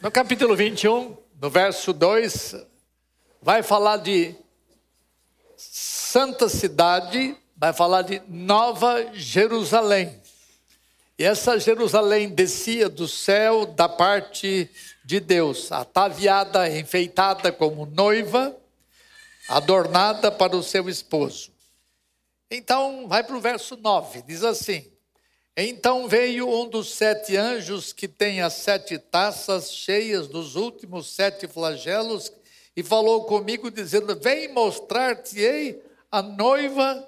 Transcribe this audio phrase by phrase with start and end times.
[0.00, 2.54] No capítulo 21, no verso 2,
[3.42, 4.32] vai falar de
[5.56, 10.22] santa cidade, vai falar de Nova Jerusalém.
[11.18, 14.70] E essa Jerusalém descia do céu da parte
[15.04, 18.56] de Deus, ataviada, enfeitada como noiva,
[19.48, 21.50] adornada para o seu esposo.
[22.48, 24.88] Então, vai para o verso 9, diz assim:
[25.60, 31.48] Então veio um dos sete anjos que tem as sete taças cheias dos últimos sete
[31.48, 32.32] flagelos
[32.76, 35.82] e falou comigo, dizendo: Vem mostrar-te-ei
[36.12, 37.04] a noiva,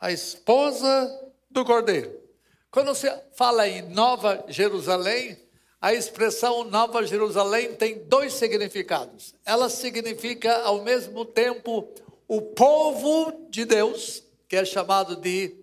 [0.00, 2.20] a esposa do cordeiro.
[2.68, 5.38] Quando você fala em Nova Jerusalém,
[5.80, 9.36] a expressão Nova Jerusalém tem dois significados.
[9.46, 11.88] Ela significa ao mesmo tempo
[12.26, 15.57] o povo de Deus, que é chamado de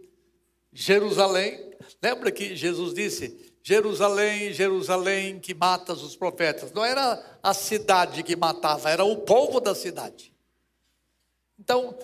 [0.75, 1.71] Jerusalém.
[2.03, 6.73] Lembra que Jesus disse: Jerusalém, Jerusalém, que matas os profetas.
[6.73, 10.35] Não era a cidade que matava, era o povo da cidade.
[11.57, 11.97] Então,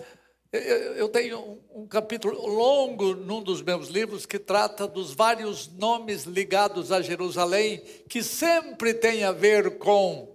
[0.96, 6.90] eu tenho um capítulo longo num dos meus livros que trata dos vários nomes ligados
[6.90, 7.78] a Jerusalém,
[8.08, 10.34] que sempre tem a ver com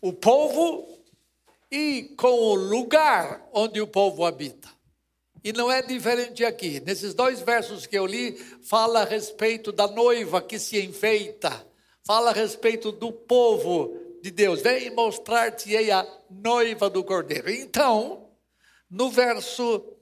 [0.00, 0.88] o povo
[1.70, 4.75] e com o lugar onde o povo habita.
[5.46, 6.80] E não é diferente aqui.
[6.80, 11.64] Nesses dois versos que eu li, fala a respeito da noiva que se enfeita,
[12.02, 14.60] fala a respeito do povo de Deus.
[14.60, 17.48] Vem mostrar-te a noiva do cordeiro.
[17.48, 18.28] Então,
[18.90, 19.94] no verso uh,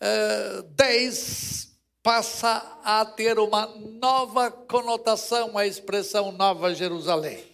[0.00, 3.66] eh, 10, passa a ter uma
[4.00, 7.49] nova conotação a expressão Nova Jerusalém.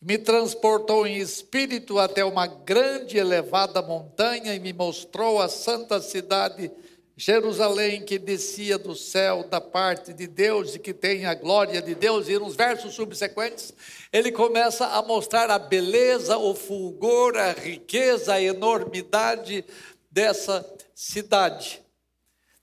[0.00, 6.00] Me transportou em espírito até uma grande e elevada montanha e me mostrou a santa
[6.00, 6.70] cidade
[7.20, 11.92] Jerusalém que descia do céu da parte de Deus e que tem a glória de
[11.92, 12.28] Deus.
[12.28, 13.74] E nos versos subsequentes,
[14.12, 19.64] ele começa a mostrar a beleza, o fulgor, a riqueza, a enormidade
[20.08, 21.82] dessa cidade.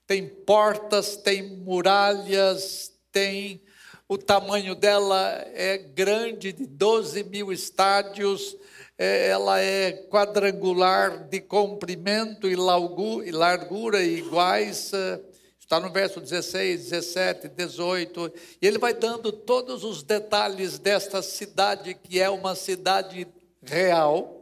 [0.06, 3.60] Tem portas, tem muralhas, tem.
[4.08, 8.56] O tamanho dela é grande, de 12 mil estádios,
[8.96, 14.92] é, ela é quadrangular de comprimento e largura iguais.
[14.92, 15.20] É,
[15.58, 18.32] está no verso 16, 17, 18.
[18.62, 23.26] E ele vai dando todos os detalhes desta cidade, que é uma cidade
[23.62, 24.36] real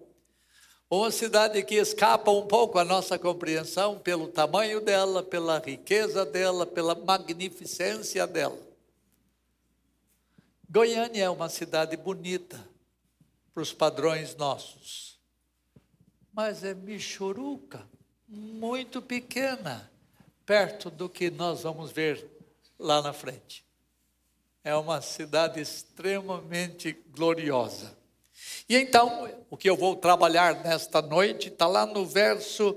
[0.90, 6.64] uma cidade que escapa um pouco à nossa compreensão pelo tamanho dela, pela riqueza dela,
[6.64, 8.73] pela magnificência dela.
[10.68, 12.58] Goiânia é uma cidade bonita
[13.52, 15.18] para os padrões nossos,
[16.32, 17.86] mas é michuruca,
[18.26, 19.90] muito pequena,
[20.44, 22.26] perto do que nós vamos ver
[22.78, 23.64] lá na frente.
[24.64, 27.96] É uma cidade extremamente gloriosa.
[28.68, 32.74] E então, o que eu vou trabalhar nesta noite está lá no verso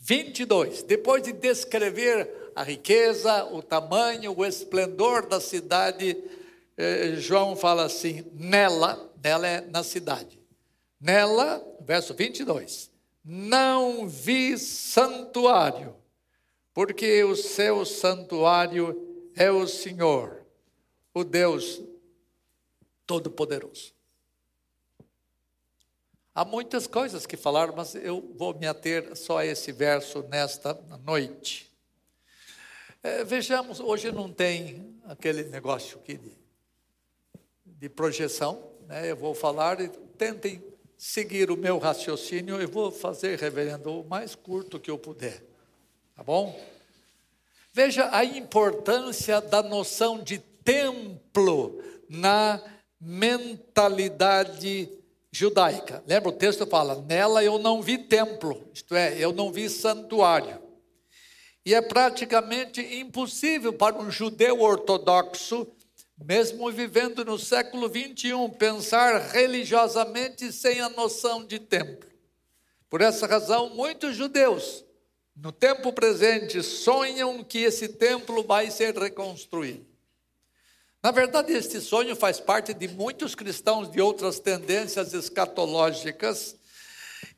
[0.00, 0.84] 22.
[0.84, 6.16] Depois de descrever a riqueza, o tamanho, o esplendor da cidade,
[6.78, 10.40] eh, João fala assim: nela, nela é na cidade.
[11.00, 12.90] Nela, verso 22.
[13.24, 15.96] Não vi santuário,
[16.72, 20.46] porque o seu santuário é o Senhor,
[21.12, 21.82] o Deus
[23.04, 23.92] Todo-Poderoso.
[26.34, 30.72] Há muitas coisas que falar, mas eu vou me ater só a esse verso nesta
[31.04, 31.68] noite.
[33.02, 36.16] É, vejamos, hoje não tem aquele negócio aqui
[37.78, 39.10] de, projeção, né?
[39.10, 40.62] eu vou falar e tentem
[40.96, 45.42] seguir o meu raciocínio, eu vou fazer, reverendo, o mais curto que eu puder,
[46.14, 46.58] tá bom?
[47.72, 52.60] Veja a importância da noção de templo na
[53.00, 54.88] mentalidade
[55.30, 56.02] judaica.
[56.06, 60.60] Lembra o texto fala: "Nela eu não vi templo", isto é, eu não vi santuário.
[61.64, 65.66] E é praticamente impossível para um judeu ortodoxo,
[66.24, 72.08] mesmo vivendo no século 21, pensar religiosamente sem a noção de templo.
[72.90, 74.84] Por essa razão, muitos judeus,
[75.36, 79.86] no tempo presente, sonham que esse templo vai ser reconstruído.
[81.00, 86.56] Na verdade, este sonho faz parte de muitos cristãos de outras tendências escatológicas,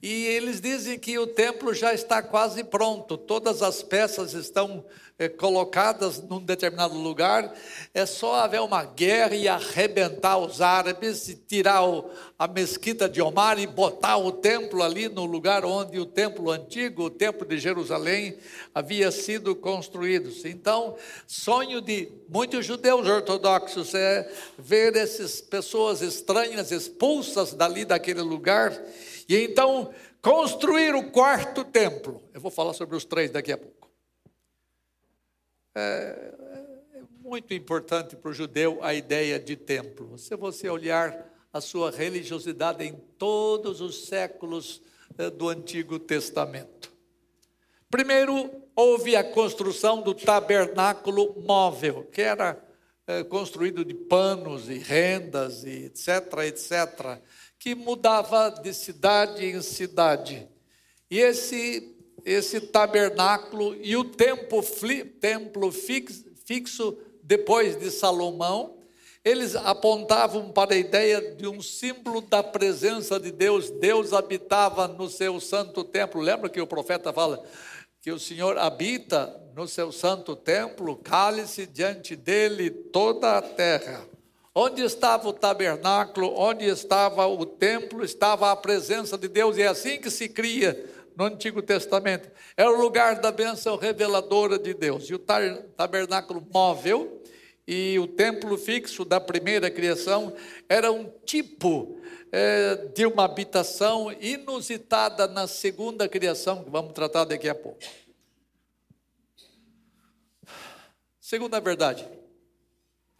[0.02, 4.82] e eles dizem que o templo já está quase pronto, todas as peças estão
[5.18, 7.54] eh, colocadas num determinado lugar,
[7.92, 12.08] é só haver uma guerra e arrebentar os árabes, e tirar o,
[12.38, 17.02] a mesquita de Omar e botar o templo ali no lugar onde o templo antigo,
[17.02, 18.38] o templo de Jerusalém,
[18.74, 20.30] havia sido construído.
[20.46, 24.26] Então, sonho de muitos judeus ortodoxos é
[24.58, 28.72] ver essas pessoas estranhas expulsas dali daquele lugar
[29.34, 32.22] e então construir o quarto templo.
[32.34, 33.88] Eu vou falar sobre os três daqui a pouco.
[35.74, 36.34] É,
[36.94, 40.18] é muito importante para o judeu a ideia de templo.
[40.18, 44.82] Se você olhar a sua religiosidade em todos os séculos
[45.18, 46.92] é, do Antigo Testamento.
[47.90, 52.62] Primeiro, houve a construção do tabernáculo móvel, que era
[53.06, 56.08] é, construído de panos e rendas e etc,
[56.46, 57.20] etc,
[57.60, 60.48] que mudava de cidade em cidade.
[61.08, 64.62] E esse esse tabernáculo e o templo,
[65.20, 68.76] templo fixo depois de Salomão,
[69.24, 73.70] eles apontavam para a ideia de um símbolo da presença de Deus.
[73.70, 76.20] Deus habitava no seu santo templo.
[76.20, 77.42] Lembra que o profeta fala
[78.00, 84.06] que o Senhor habita no seu santo templo, cale-se diante dele toda a terra.
[84.54, 89.68] Onde estava o tabernáculo, onde estava o templo, estava a presença de Deus, e é
[89.68, 92.28] assim que se cria no Antigo Testamento.
[92.56, 95.08] Era o lugar da bênção reveladora de Deus.
[95.08, 97.22] E o tabernáculo móvel
[97.66, 100.34] e o templo fixo da primeira criação
[100.68, 102.00] era um tipo
[102.32, 107.78] é, de uma habitação inusitada na segunda criação, que vamos tratar daqui a pouco.
[111.20, 112.08] Segunda verdade.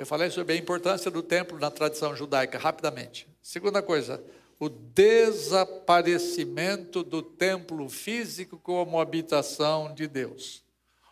[0.00, 3.28] Eu falei sobre a importância do templo na tradição judaica, rapidamente.
[3.42, 4.24] Segunda coisa,
[4.58, 10.64] o desaparecimento do templo físico como habitação de Deus.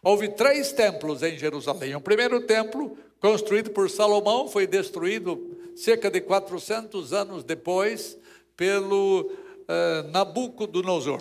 [0.03, 1.95] Houve três templos em Jerusalém.
[1.97, 8.17] O primeiro templo, construído por Salomão, foi destruído cerca de 400 anos depois
[8.57, 11.21] pelo uh, Nabucodonosor.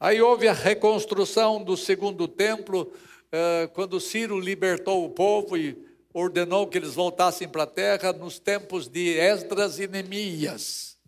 [0.00, 6.66] Aí houve a reconstrução do segundo templo, uh, quando Ciro libertou o povo e ordenou
[6.66, 10.98] que eles voltassem para a terra nos tempos de Esdras e Neemias.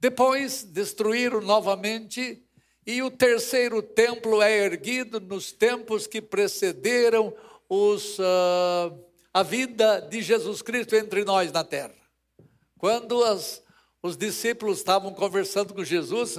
[0.00, 2.44] Depois destruíram novamente,
[2.86, 7.34] e o terceiro templo é erguido nos tempos que precederam
[7.68, 11.94] os, uh, a vida de Jesus Cristo entre nós na terra.
[12.78, 13.62] Quando as,
[14.00, 16.38] os discípulos estavam conversando com Jesus,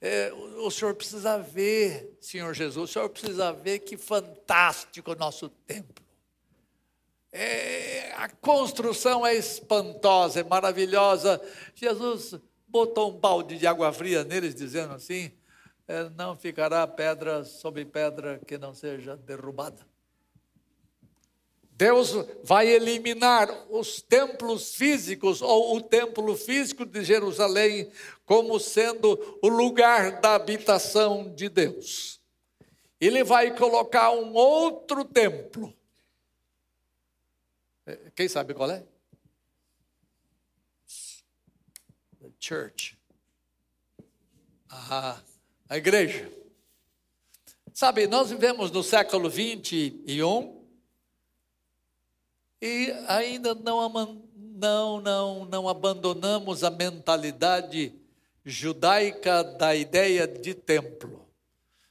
[0.00, 5.48] é, o senhor precisa ver, Senhor Jesus, o senhor precisa ver que fantástico o nosso
[5.48, 6.09] templo.
[7.32, 11.40] É, a construção é espantosa, é maravilhosa.
[11.74, 12.34] Jesus
[12.66, 15.30] botou um balde de água fria neles, dizendo assim:
[15.86, 19.88] é, não ficará pedra sobre pedra que não seja derrubada.
[21.80, 22.12] Deus
[22.44, 27.90] vai eliminar os templos físicos, ou o templo físico de Jerusalém,
[28.26, 32.20] como sendo o lugar da habitação de Deus.
[33.00, 35.74] Ele vai colocar um outro templo
[38.14, 38.84] quem sabe qual é?
[42.20, 42.98] The church.
[44.68, 45.20] Ah,
[45.68, 46.30] a igreja.
[47.72, 50.60] Sabe, nós vivemos no século 21
[52.60, 53.88] e ainda não,
[54.34, 57.94] não, não, não abandonamos a mentalidade
[58.44, 61.26] judaica da ideia de templo.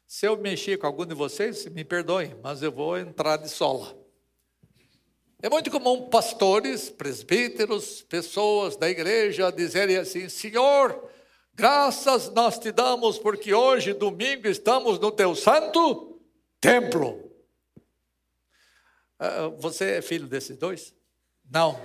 [0.06, 3.96] Se eu mexer com algum de vocês, me perdoem, mas eu vou entrar de sola.
[5.42, 11.10] É muito comum pastores, presbíteros, pessoas da igreja dizerem assim: Senhor,
[11.56, 16.20] graças nós te damos porque hoje, domingo, estamos no teu santo
[16.60, 17.32] templo.
[19.18, 20.94] Ah, você é filho desses dois?
[21.50, 21.80] Não.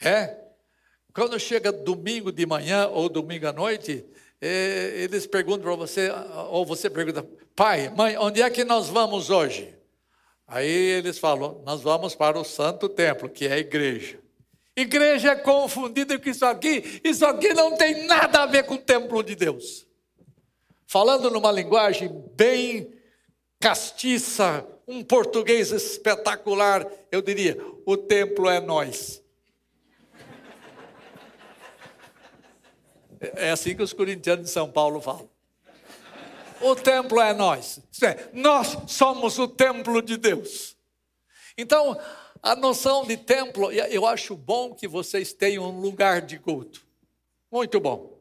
[0.00, 0.38] É?
[1.12, 4.02] Quando chega domingo de manhã ou domingo à noite,
[4.40, 6.10] é, eles perguntam para você,
[6.50, 7.22] ou você pergunta,
[7.54, 9.74] pai, mãe, onde é que nós vamos hoje?
[10.46, 14.18] Aí eles falam: nós vamos para o santo templo, que é a igreja.
[14.76, 18.78] Igreja é confundida com isso aqui, isso aqui não tem nada a ver com o
[18.78, 19.86] templo de Deus.
[20.86, 22.92] Falando numa linguagem bem
[23.60, 29.22] castiça, um português espetacular, eu diria: o templo é nós.
[33.36, 35.33] É assim que os corintianos de São Paulo falam
[36.64, 37.80] o templo é nós.
[38.02, 40.76] É, nós somos o templo de Deus.
[41.56, 41.98] Então,
[42.42, 46.86] a noção de templo, eu acho bom que vocês tenham um lugar de culto.
[47.50, 48.14] Muito bom.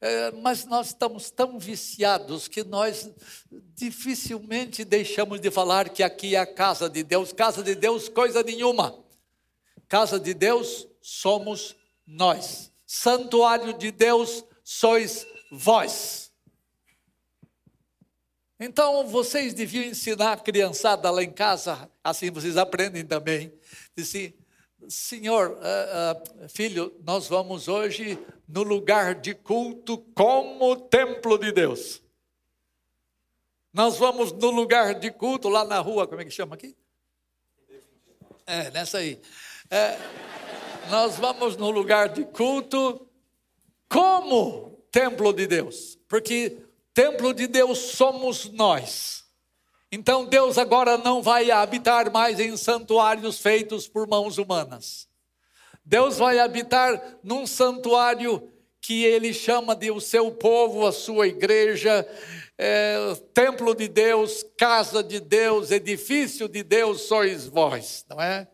[0.00, 3.10] É, mas nós estamos tão viciados que nós
[3.74, 7.32] dificilmente deixamos de falar que aqui é a casa de Deus.
[7.32, 8.98] Casa de Deus, coisa nenhuma.
[9.88, 11.74] Casa de Deus somos
[12.06, 12.70] nós.
[12.86, 16.27] Santuário de Deus sois vós.
[18.60, 23.52] Então vocês deviam ensinar a criançada lá em casa, assim vocês aprendem também.
[23.96, 24.34] Disse,
[24.88, 32.02] Senhor, uh, uh, filho, nós vamos hoje no lugar de culto como templo de Deus.
[33.72, 36.76] Nós vamos no lugar de culto lá na rua, como é que chama aqui?
[38.46, 39.20] É, nessa aí.
[39.70, 39.96] É,
[40.90, 43.06] nós vamos no lugar de culto
[43.88, 46.67] como templo de Deus, porque
[46.98, 49.24] templo de Deus somos nós.
[49.92, 55.08] Então Deus agora não vai habitar mais em santuários feitos por mãos humanas.
[55.84, 58.50] Deus vai habitar num santuário
[58.80, 62.04] que ele chama de o seu povo, a sua igreja,
[62.58, 68.48] é, templo de Deus, casa de Deus, edifício de Deus, sois vós, não é?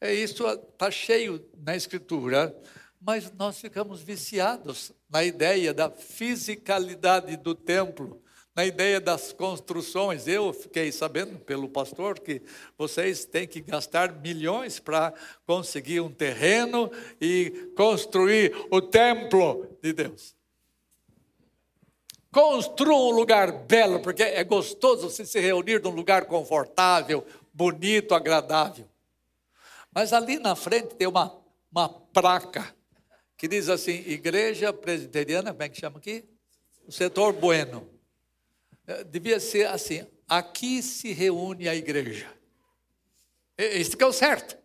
[0.00, 2.56] É isso, está cheio na Escritura,
[2.98, 8.22] mas nós ficamos viciados na ideia da fisicalidade do templo
[8.54, 10.26] na ideia das construções.
[10.26, 12.42] Eu fiquei sabendo pelo pastor que
[12.76, 15.12] vocês têm que gastar milhões para
[15.46, 16.90] conseguir um terreno
[17.20, 20.34] e construir o templo de Deus.
[22.30, 28.86] Construa um lugar belo, porque é gostoso você se reunir num lugar confortável, bonito, agradável.
[29.94, 31.38] Mas ali na frente tem uma,
[31.70, 32.74] uma placa
[33.42, 36.24] que diz assim: Igreja Presbiteriana, como é que chama aqui?
[36.86, 37.90] O setor Bueno.
[38.86, 42.32] É, devia ser assim: aqui se reúne a igreja.
[43.58, 44.56] Isso que é o certo.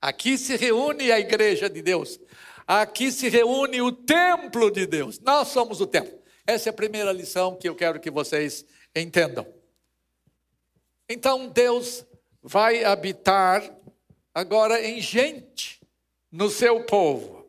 [0.00, 2.20] Aqui se reúne a igreja de Deus.
[2.68, 5.18] Aqui se reúne o templo de Deus.
[5.18, 6.16] Nós somos o templo.
[6.46, 9.44] Essa é a primeira lição que eu quero que vocês entendam.
[11.08, 12.06] Então Deus
[12.40, 13.68] vai habitar
[14.32, 15.80] agora em gente,
[16.30, 17.39] no seu povo.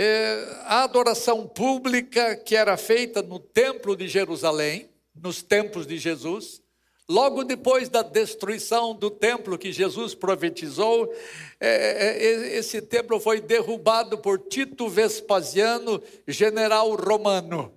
[0.00, 6.62] É, a adoração pública que era feita no templo de Jerusalém, nos tempos de Jesus,
[7.08, 11.12] logo depois da destruição do templo que Jesus profetizou,
[11.58, 17.74] é, é, esse templo foi derrubado por Tito Vespasiano, general romano.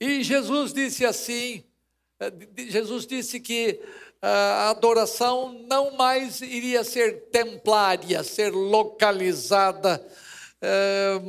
[0.00, 1.64] E Jesus disse assim:
[2.56, 3.78] Jesus disse que
[4.22, 10.02] a adoração não mais iria ser templária, ser localizada,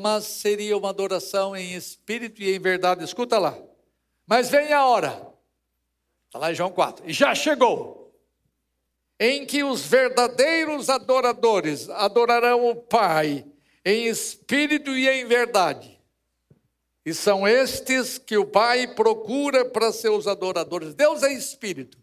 [0.01, 3.03] mas seria uma adoração em espírito e em verdade.
[3.03, 3.57] Escuta lá.
[4.25, 5.27] Mas vem a hora,
[6.27, 8.13] está lá em João 4, e já chegou,
[9.19, 13.45] em que os verdadeiros adoradores adorarão o Pai
[13.83, 16.00] em espírito e em verdade.
[17.05, 20.93] E são estes que o Pai procura para seus adoradores.
[20.93, 21.98] Deus é espírito.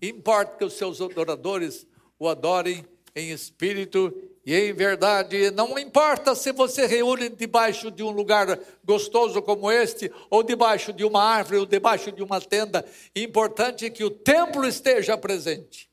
[0.00, 1.86] Importa que os seus adoradores
[2.18, 2.84] o adorem
[3.16, 4.12] em espírito
[4.44, 10.10] e em verdade, não importa se você reúne debaixo de um lugar gostoso como este,
[10.28, 12.84] ou debaixo de uma árvore, ou debaixo de uma tenda,
[13.14, 15.88] importante é que o templo esteja presente.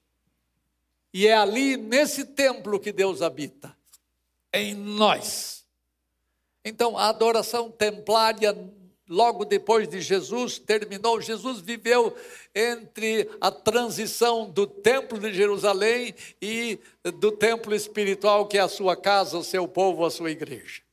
[1.13, 3.75] E é ali, nesse templo, que Deus habita,
[4.51, 5.63] em nós.
[6.65, 8.55] Então, a adoração templária
[9.09, 12.15] logo depois de Jesus terminou, Jesus viveu
[12.53, 16.79] entre a transição do templo de Jerusalém e
[17.15, 20.83] do templo espiritual, que é a sua casa, o seu povo, a sua igreja.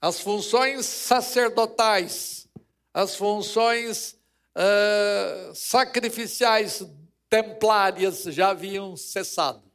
[0.00, 2.48] As funções sacerdotais,
[2.92, 4.16] as funções
[4.56, 6.84] uh, sacrificiais
[7.28, 9.71] templárias já haviam cessado.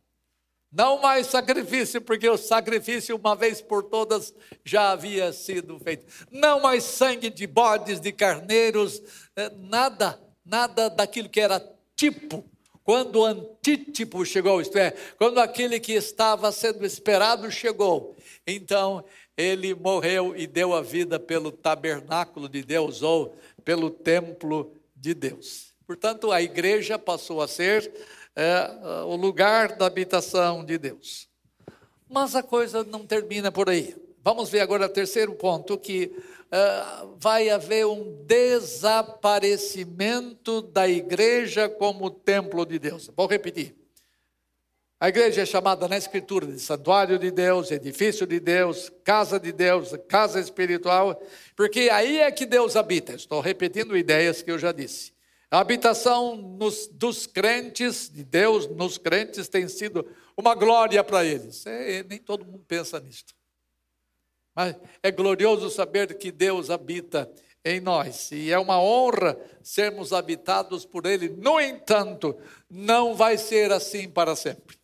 [0.71, 4.33] Não mais sacrifício, porque o sacrifício, uma vez por todas,
[4.65, 6.05] já havia sido feito.
[6.29, 9.01] Não mais sangue de bodes, de carneiros,
[9.35, 11.61] eh, nada, nada daquilo que era
[11.95, 12.43] tipo.
[12.83, 19.03] Quando o antítipo chegou, isto é, quando aquele que estava sendo esperado chegou, então
[19.35, 25.73] ele morreu e deu a vida pelo tabernáculo de Deus ou pelo templo de Deus.
[25.85, 27.91] Portanto, a igreja passou a ser
[28.39, 31.27] é o lugar da habitação de Deus.
[32.07, 33.95] Mas a coisa não termina por aí.
[34.23, 36.11] Vamos ver agora o terceiro ponto, que uh,
[37.17, 43.09] vai haver um desaparecimento da igreja como templo de Deus.
[43.15, 43.75] Vou repetir.
[44.99, 49.51] A igreja é chamada na Escritura de santuário de Deus, edifício de Deus, casa de
[49.51, 51.19] Deus, casa espiritual,
[51.55, 53.13] porque aí é que Deus habita.
[53.13, 55.16] Estou repetindo ideias que eu já disse.
[55.49, 61.65] A habitação nos, dos crentes, de Deus nos crentes, tem sido uma glória para eles.
[61.65, 63.33] É, nem todo mundo pensa nisto.
[64.53, 67.31] Mas é glorioso saber que Deus habita
[67.63, 68.31] em nós.
[68.31, 71.29] E é uma honra sermos habitados por Ele.
[71.29, 72.35] No entanto,
[72.69, 74.77] não vai ser assim para sempre.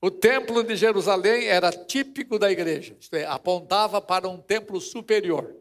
[0.00, 5.52] O templo de Jerusalém era típico da igreja, isto é, apontava para um templo superior.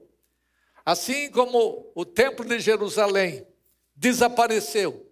[0.88, 3.46] Assim como o templo de Jerusalém
[3.94, 5.06] desapareceu,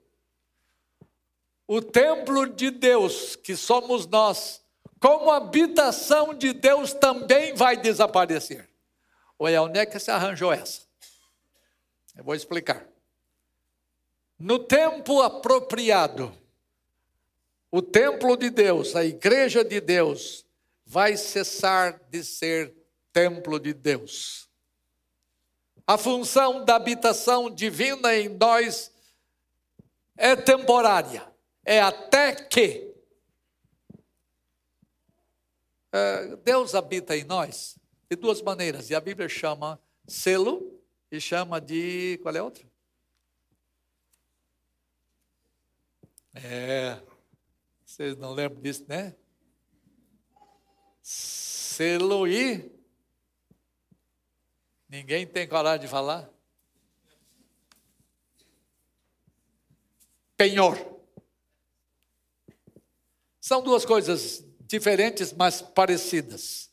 [1.67, 4.63] o templo de Deus, que somos nós,
[5.01, 8.69] como habitação de Deus, também vai desaparecer.
[9.37, 10.83] Oi, onde é que se arranjou essa?
[12.15, 12.87] Eu vou explicar.
[14.39, 16.31] No tempo apropriado,
[17.69, 20.45] o templo de Deus, a igreja de Deus,
[20.85, 22.73] vai cessar de ser
[23.11, 24.44] templo de Deus.
[25.87, 28.91] A função da habitação divina em nós
[30.17, 31.31] é temporária,
[31.63, 32.93] é até que
[35.91, 37.77] é, Deus habita em nós
[38.09, 42.19] de duas maneiras, e a Bíblia chama selo e chama de.
[42.21, 42.65] Qual é a outra?
[46.33, 47.01] É,
[47.85, 49.15] vocês não lembram disso, né?
[51.01, 52.74] Selo e.
[54.95, 56.29] Ninguém tem coragem de falar?
[60.37, 60.77] Penhor.
[63.41, 66.71] São duas coisas diferentes, mas parecidas.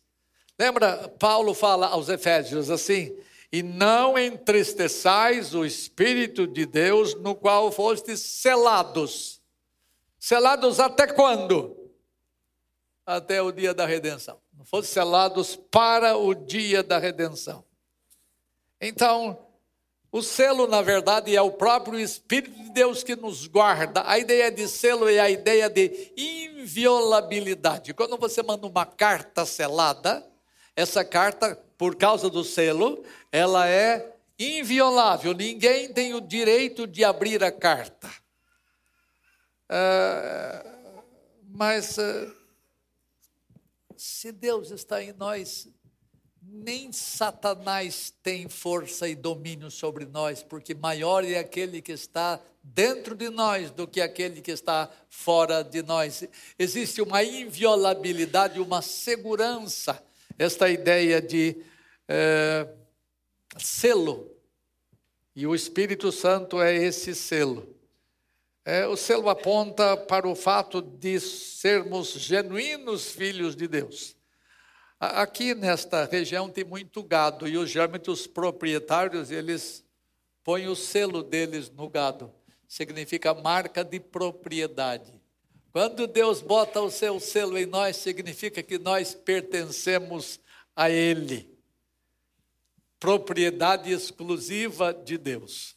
[0.57, 3.13] Lembra, Paulo fala aos Efésios assim:
[3.51, 9.43] e não entristeçais o Espírito de Deus, no qual fostes selados
[10.17, 11.77] Selados até quando?
[13.05, 14.41] Até o dia da redenção.
[14.57, 17.65] Não fossem selados para o dia da redenção.
[18.85, 19.39] Então,
[20.11, 24.03] o selo, na verdade, é o próprio Espírito de Deus que nos guarda.
[24.05, 27.95] A ideia de selo é a ideia de inviolabilidade.
[27.95, 30.29] Quando você manda uma carta selada,
[30.75, 35.33] essa carta, por causa do selo, ela é inviolável.
[35.33, 38.11] Ninguém tem o direito de abrir a carta.
[39.69, 40.67] Ah,
[41.49, 42.33] mas ah,
[43.97, 45.69] se Deus está em nós,
[46.43, 53.15] nem Satanás tem força e domínio sobre nós, porque maior é aquele que está dentro
[53.15, 56.25] de nós do que aquele que está fora de nós.
[56.59, 60.03] Existe uma inviolabilidade, uma segurança,
[60.39, 61.57] esta ideia de
[62.09, 62.69] é,
[63.59, 64.31] selo.
[65.35, 67.75] E o Espírito Santo é esse selo.
[68.65, 74.17] É, o selo aponta para o fato de sermos genuínos filhos de Deus.
[75.05, 79.85] Aqui nesta região tem muito gado e os gêmeos proprietários, eles
[80.45, 82.33] põem o selo deles no gado.
[82.69, 85.13] Significa marca de propriedade.
[85.73, 90.39] Quando Deus bota o seu selo em nós, significa que nós pertencemos
[90.77, 91.53] a Ele.
[93.01, 95.75] Propriedade exclusiva de Deus.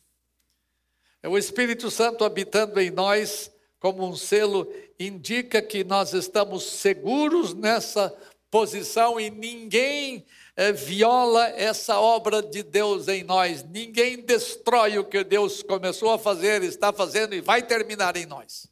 [1.23, 7.55] É o Espírito Santo habitando em nós como um selo indica que nós estamos seguros
[7.55, 8.15] nessa
[8.55, 13.65] posição e ninguém é, viola essa obra de Deus em nós.
[13.65, 18.71] Ninguém destrói o que Deus começou a fazer, está fazendo e vai terminar em nós.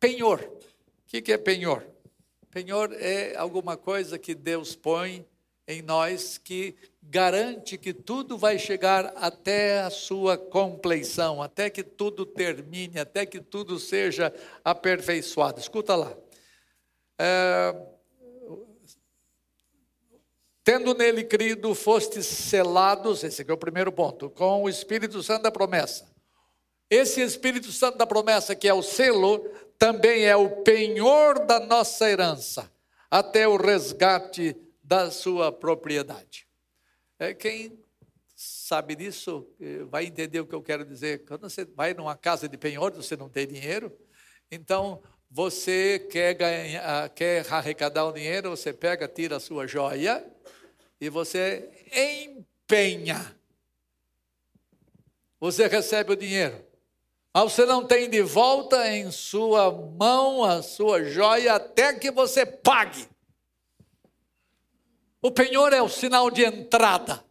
[0.00, 0.40] Penhor.
[0.40, 1.84] O que é penhor?
[2.50, 5.26] Penhor é alguma coisa que Deus põe
[5.66, 12.24] em nós que garante que tudo vai chegar até a sua compleição, até que tudo
[12.24, 14.32] termine, até que tudo seja
[14.64, 15.60] aperfeiçoado.
[15.60, 16.16] Escuta lá.
[17.18, 17.74] É,
[20.68, 25.44] Tendo nele crido, fostes selados, esse aqui é o primeiro ponto, com o Espírito Santo
[25.44, 26.06] da promessa.
[26.90, 32.10] Esse Espírito Santo da promessa, que é o selo, também é o penhor da nossa
[32.10, 32.70] herança,
[33.10, 34.54] até o resgate
[34.84, 36.46] da sua propriedade.
[37.18, 37.82] É, quem
[38.36, 41.24] sabe disso eh, vai entender o que eu quero dizer.
[41.24, 43.90] Quando você vai numa casa de penhor, você não tem dinheiro,
[44.50, 50.24] então você quer, ganhar, ah, quer arrecadar o dinheiro, você pega, tira a sua joia
[51.00, 53.36] e você empenha.
[55.38, 56.64] Você recebe o dinheiro.
[57.32, 62.44] Mas você não tem de volta em sua mão a sua joia até que você
[62.46, 63.06] pague.
[65.20, 67.22] O penhor é o sinal de entrada,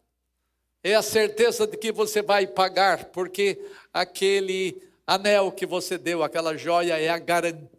[0.84, 6.58] é a certeza de que você vai pagar, porque aquele anel que você deu, aquela
[6.58, 7.77] joia, é a garantia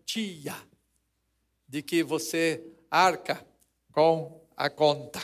[1.68, 3.44] de que você arca
[3.92, 5.20] com a conta.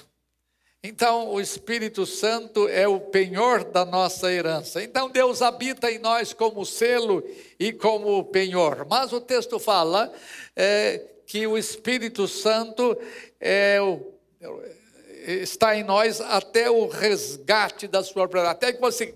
[0.82, 4.82] Então, o Espírito Santo é o penhor da nossa herança.
[4.82, 7.24] Então, Deus habita em nós como selo
[7.58, 8.86] e como penhor.
[8.86, 10.12] Mas o texto fala
[10.54, 12.94] é, que o Espírito Santo
[13.40, 14.12] é o,
[15.26, 19.14] está em nós até o resgate da sua propriedade, até que você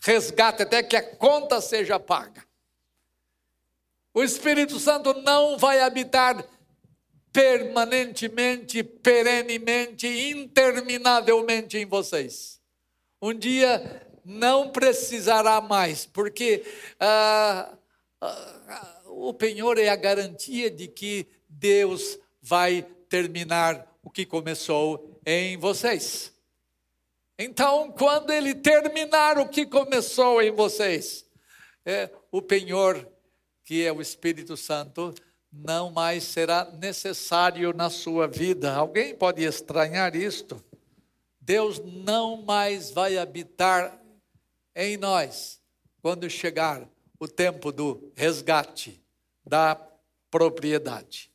[0.00, 2.47] resgate, até que a conta seja paga.
[4.18, 6.44] O Espírito Santo não vai habitar
[7.32, 12.60] permanentemente, perenemente, interminavelmente em vocês.
[13.22, 16.64] Um dia não precisará mais, porque
[16.98, 17.72] ah,
[18.20, 25.56] ah, o penhor é a garantia de que Deus vai terminar o que começou em
[25.56, 26.34] vocês.
[27.38, 31.24] Então, quando ele terminar o que começou em vocês,
[31.86, 33.08] é, o penhor,
[33.68, 35.14] que é o Espírito Santo,
[35.52, 38.74] não mais será necessário na sua vida.
[38.74, 40.64] Alguém pode estranhar isto?
[41.38, 44.02] Deus não mais vai habitar
[44.74, 45.60] em nós
[46.00, 46.88] quando chegar
[47.20, 49.04] o tempo do resgate
[49.44, 49.78] da
[50.30, 51.30] propriedade.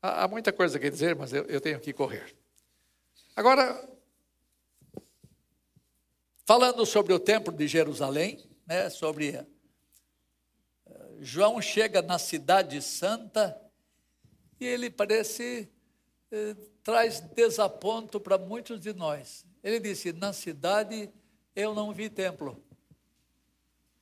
[0.00, 2.36] Há muita coisa a dizer, mas eu, tenho que correr.
[3.34, 3.84] Agora,
[6.44, 9.44] falando sobre o templo de Jerusalém, né, sobre
[11.20, 13.60] João chega na cidade santa
[14.60, 15.68] e ele parece
[16.30, 19.44] eh, traz desaponto para muitos de nós.
[19.62, 21.10] Ele disse: Na cidade
[21.54, 22.62] eu não vi templo,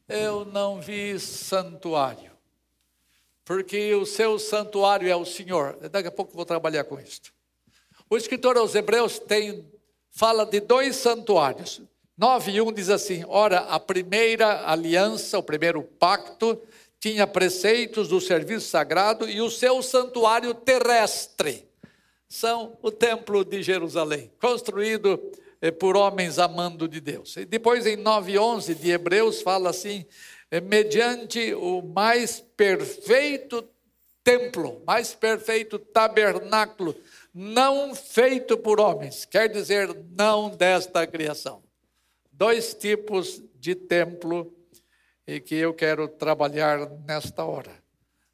[0.09, 2.33] eu não vi santuário,
[3.44, 5.79] porque o seu santuário é o Senhor.
[5.88, 7.33] Daqui a pouco vou trabalhar com isso.
[8.09, 9.66] O escritor aos Hebreus tem,
[10.11, 11.83] fala de dois santuários.
[12.16, 16.61] 9 e 1 diz assim: Ora, a primeira aliança, o primeiro pacto,
[17.05, 21.69] tinha preceitos do serviço sagrado e o seu santuário terrestre.
[22.27, 25.21] São o templo de Jerusalém, construído
[25.61, 27.37] eh, por homens amando de Deus.
[27.37, 30.07] E depois em 9:11 de Hebreus fala assim:
[30.51, 33.62] eh, mediante o mais perfeito
[34.25, 36.97] templo, mais perfeito tabernáculo,
[37.35, 41.62] não feito por homens, quer dizer, não desta criação.
[42.33, 44.51] Dois tipos de templo
[45.27, 47.73] e que eu quero trabalhar nesta hora.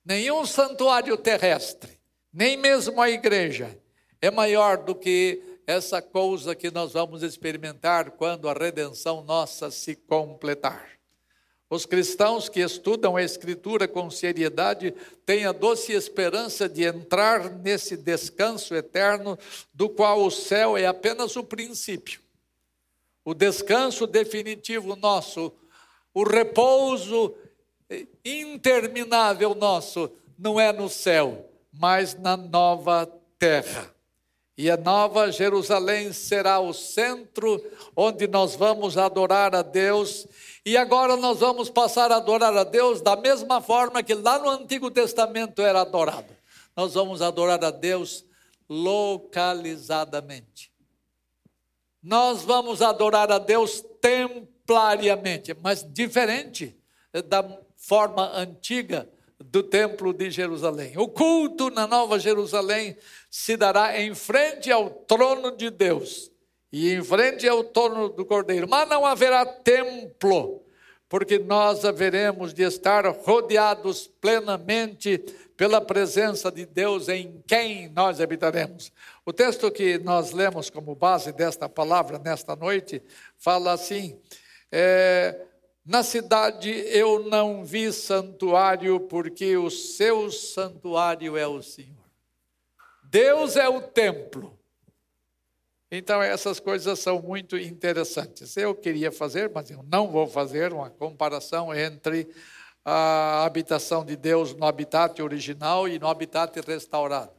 [0.04, 1.98] Nenhum santuário terrestre,
[2.32, 3.78] nem mesmo a igreja,
[4.20, 9.94] é maior do que essa coisa que nós vamos experimentar quando a redenção nossa se
[9.94, 11.00] completar.
[11.70, 14.92] Os cristãos que estudam a Escritura com seriedade
[15.24, 19.38] têm a doce esperança de entrar nesse descanso eterno,
[19.72, 22.20] do qual o céu é apenas o princípio.
[23.24, 25.52] O descanso definitivo nosso
[26.14, 27.34] o repouso
[28.24, 33.06] interminável nosso não é no céu, mas na nova
[33.38, 33.94] terra.
[34.56, 37.62] E a nova Jerusalém será o centro
[37.96, 40.26] onde nós vamos adorar a Deus.
[40.66, 44.50] E agora nós vamos passar a adorar a Deus da mesma forma que lá no
[44.50, 46.36] Antigo Testamento era adorado.
[46.76, 48.26] Nós vamos adorar a Deus
[48.68, 50.70] localizadamente.
[52.02, 56.76] Nós vamos adorar a Deus temporariamente exemplariamente, mas diferente
[57.26, 57.44] da
[57.76, 60.92] forma antiga do Templo de Jerusalém.
[60.96, 62.96] O culto na Nova Jerusalém
[63.30, 66.30] se dará em frente ao trono de Deus
[66.72, 70.62] e em frente ao trono do Cordeiro, mas não haverá templo,
[71.08, 75.18] porque nós haveremos de estar rodeados plenamente
[75.56, 78.92] pela presença de Deus em quem nós habitaremos.
[79.26, 83.02] O texto que nós lemos como base desta palavra nesta noite
[83.36, 84.18] fala assim:
[84.70, 85.46] é,
[85.84, 91.96] na cidade eu não vi santuário, porque o seu santuário é o Senhor.
[93.02, 94.56] Deus é o templo.
[95.90, 98.56] Então, essas coisas são muito interessantes.
[98.56, 102.28] Eu queria fazer, mas eu não vou fazer uma comparação entre
[102.84, 107.32] a habitação de Deus no habitat original e no habitat restaurado.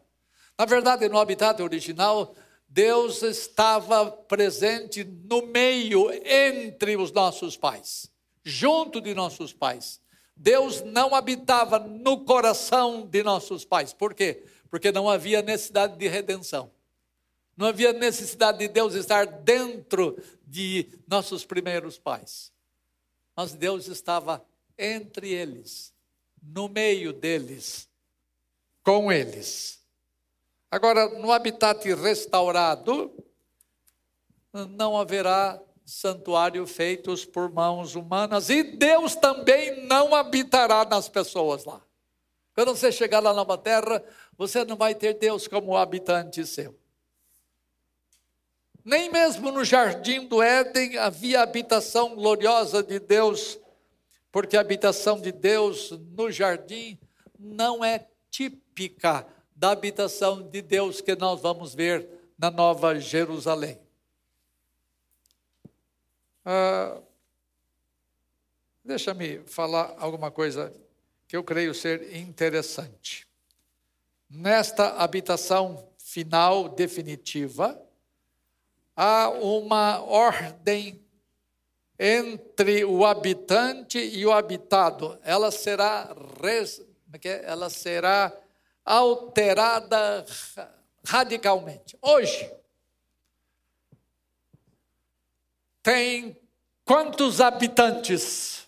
[0.58, 2.36] Na verdade, no habitat original,
[2.74, 8.10] Deus estava presente no meio, entre os nossos pais,
[8.46, 10.00] junto de nossos pais.
[10.38, 13.92] Deus não habitava no coração de nossos pais.
[13.92, 14.46] Por quê?
[14.70, 16.72] Porque não havia necessidade de redenção.
[17.58, 22.54] Não havia necessidade de Deus estar dentro de nossos primeiros pais.
[23.36, 24.46] Mas Deus estava
[24.78, 25.94] entre eles,
[26.42, 27.90] no meio deles,
[28.82, 29.81] com eles.
[30.72, 33.12] Agora, no habitat restaurado,
[34.70, 41.82] não haverá santuário feitos por mãos humanas e Deus também não habitará nas pessoas lá.
[42.56, 44.02] Quando você chegar lá na nova terra,
[44.38, 46.74] você não vai ter Deus como habitante seu.
[48.84, 53.60] Nem mesmo no jardim do Éden havia habitação gloriosa de Deus,
[54.32, 56.98] porque a habitação de Deus no jardim
[57.38, 59.28] não é típica
[59.62, 63.80] da habitação de Deus que nós vamos ver na Nova Jerusalém.
[66.44, 67.00] Ah,
[68.84, 70.74] Deixa-me falar alguma coisa
[71.28, 73.28] que eu creio ser interessante.
[74.28, 77.80] Nesta habitação final, definitiva,
[78.96, 81.00] há uma ordem
[82.00, 85.20] entre o habitante e o habitado.
[85.24, 86.16] Ela será,
[87.14, 87.44] é é?
[87.46, 88.36] ela será
[88.86, 90.26] alterada
[91.06, 91.98] radicalmente.
[92.02, 92.52] Hoje,
[95.82, 96.38] tem
[96.86, 98.68] quantos habitantes?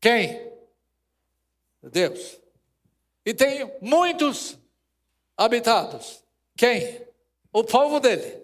[0.00, 0.52] Quem?
[1.82, 2.40] Deus.
[3.24, 4.58] E tem muitos
[5.36, 6.22] habitados.
[6.56, 7.06] Quem?
[7.52, 8.42] O povo dele.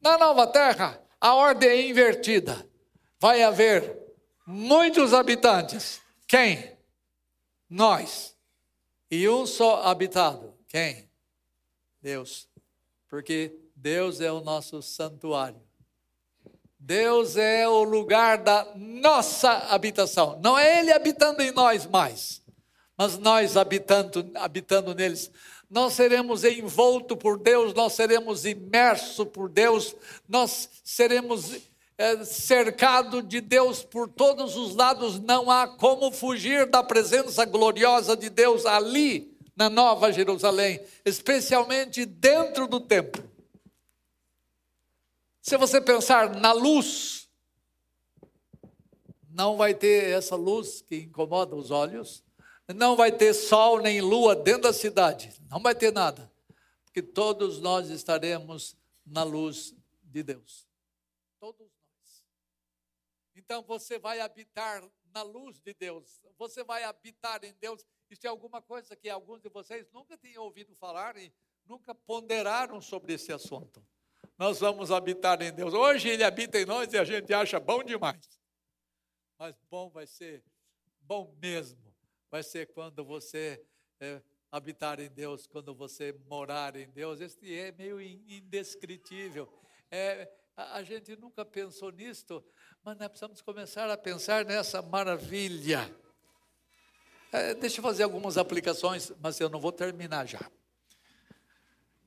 [0.00, 2.66] Na nova terra, a ordem é invertida.
[3.18, 3.98] Vai haver
[4.46, 6.00] muitos habitantes.
[6.26, 6.79] Quem?
[7.70, 8.36] Nós.
[9.08, 10.52] E um só habitado.
[10.68, 11.08] Quem?
[12.02, 12.48] Deus.
[13.08, 15.60] Porque Deus é o nosso santuário.
[16.78, 20.40] Deus é o lugar da nossa habitação.
[20.42, 22.42] Não é Ele habitando em nós mais,
[22.96, 25.30] mas nós habitando, habitando neles.
[25.68, 29.94] Nós seremos envoltos por Deus, nós seremos imersos por Deus,
[30.28, 31.54] nós seremos
[32.00, 35.20] é, cercados de Deus por todos os lados.
[35.20, 42.66] Não há como fugir da presença gloriosa de Deus ali na Nova Jerusalém, especialmente dentro
[42.66, 43.22] do templo.
[45.42, 47.28] Se você pensar na luz,
[49.28, 52.24] não vai ter essa luz que incomoda os olhos,
[52.74, 56.32] não vai ter sol nem lua dentro da cidade, não vai ter nada,
[56.86, 60.66] porque todos nós estaremos na luz de Deus.
[61.38, 61.79] Todos.
[63.34, 64.82] Então você vai habitar
[65.14, 67.84] na luz de Deus, você vai habitar em Deus.
[68.08, 71.32] Isso é alguma coisa que alguns de vocês nunca tinham ouvido falar e
[71.64, 73.84] nunca ponderaram sobre esse assunto
[74.40, 75.74] nós vamos habitar em Deus.
[75.74, 78.26] Hoje Ele habita em nós e a gente acha bom demais.
[79.38, 80.42] Mas bom vai ser,
[81.02, 81.94] bom mesmo,
[82.30, 83.62] vai ser quando você
[84.00, 87.20] é, habitar em Deus, quando você morar em Deus.
[87.20, 89.46] Este é meio indescritível.
[89.90, 92.44] É, a, gente nunca pensou nisto,
[92.84, 95.90] mas nós precisamos começar a pensar nessa maravilha.
[97.32, 100.40] É, deixa eu fazer algumas aplicações, mas eu não vou terminar já.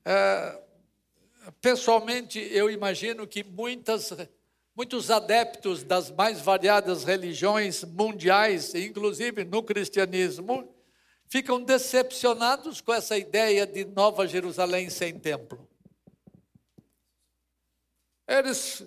[0.04, 0.62] É,
[1.60, 4.12] pessoalmente, eu imagino que muitas,
[4.76, 10.74] muitos adeptos das mais variadas religiões mundiais, inclusive no cristianismo,
[11.26, 15.68] ficam decepcionados com essa ideia de Nova Jerusalém sem templo.
[18.26, 18.82] Eles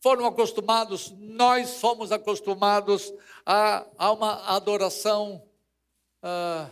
[0.00, 3.12] foram acostumados, nós fomos acostumados
[3.44, 5.42] a, a uma adoração
[6.22, 6.70] uh,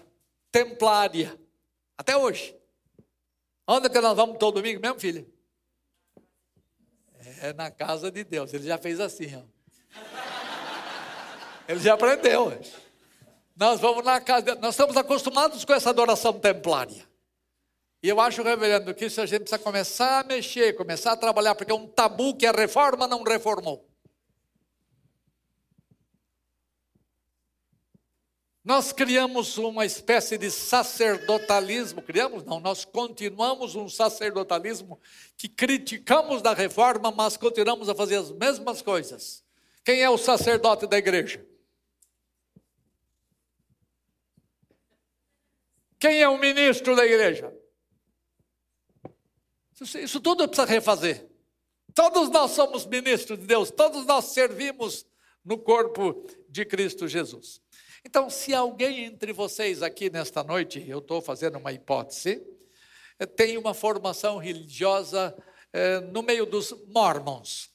[0.53, 1.38] templária,
[1.98, 2.57] até hoje.
[3.66, 5.27] Onde é que nós vamos todo domingo mesmo, filha?
[7.40, 8.53] É na casa de Deus.
[8.53, 9.42] Ele já fez assim, ó.
[11.66, 12.53] Ele já aprendeu.
[13.57, 14.61] Nós vamos na casa de...
[14.61, 17.09] Nós estamos acostumados com essa adoração templária.
[18.04, 21.54] E eu acho, reverendo, que isso a gente precisa começar a mexer, começar a trabalhar,
[21.54, 23.88] porque é um tabu que a reforma não reformou.
[28.62, 35.00] Nós criamos uma espécie de sacerdotalismo, criamos não, nós continuamos um sacerdotalismo
[35.34, 39.42] que criticamos da reforma, mas continuamos a fazer as mesmas coisas.
[39.82, 41.42] Quem é o sacerdote da igreja?
[45.98, 47.63] Quem é o ministro da igreja?
[49.80, 51.26] Isso, tudo precisa refazer.
[51.94, 55.06] Todos nós somos ministros de Deus, todos nós servimos
[55.44, 57.60] no corpo de Cristo Jesus.
[58.04, 62.42] Então, se alguém entre vocês aqui nesta noite, eu estou fazendo uma hipótese,
[63.18, 65.34] eh, tem uma formação religiosa
[65.72, 67.74] eh, no meio dos mormons,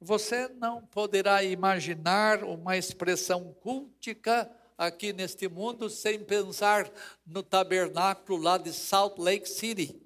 [0.00, 6.88] você não poderá imaginar uma expressão cultica aqui neste mundo sem pensar
[7.26, 10.00] no tabernáculo lá de Salt Lake City,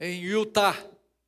[0.00, 0.76] em Utah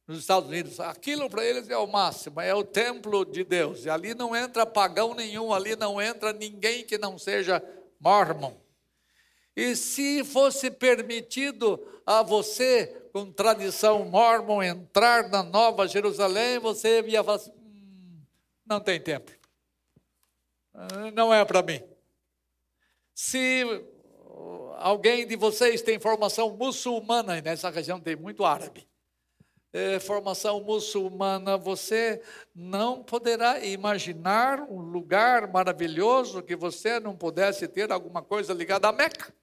[0.07, 0.81] nos Estados Unidos.
[0.81, 3.85] Aquilo para eles é o máximo, é o templo de Deus.
[3.85, 7.63] E ali não entra pagão nenhum, ali não entra ninguém que não seja
[8.01, 8.55] mormon.
[9.55, 17.25] E se fosse permitido a você, com tradição mormon, entrar na Nova Jerusalém, você ia
[17.25, 18.21] falar assim, hum,
[18.65, 19.35] não tem templo.
[20.73, 21.83] Ah, não é para mim.
[23.13, 23.65] Se
[24.79, 28.87] alguém de vocês tem formação muçulmana, nessa região tem muito árabe.
[29.73, 32.23] Eh, formação muçulmana, você
[32.55, 38.93] não poderá imaginar um lugar maravilhoso que você não pudesse ter alguma coisa ligada à
[38.93, 39.35] Meca.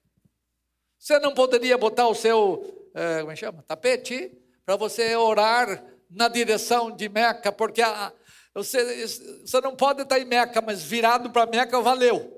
[0.98, 6.26] Você não poderia botar o seu, eh, como é chama, tapete para você orar na
[6.26, 8.12] direção de Meca, porque a,
[8.52, 12.35] você, você não pode estar em Meca, mas virado para Meca valeu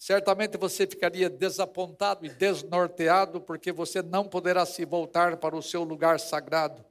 [0.00, 5.84] certamente você ficaria desapontado e desnorteado, porque você não poderá se voltar para o seu
[5.84, 6.82] lugar sagrado,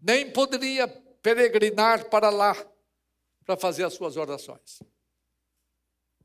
[0.00, 0.88] nem poderia
[1.22, 2.56] peregrinar para lá
[3.44, 4.82] para fazer as suas orações.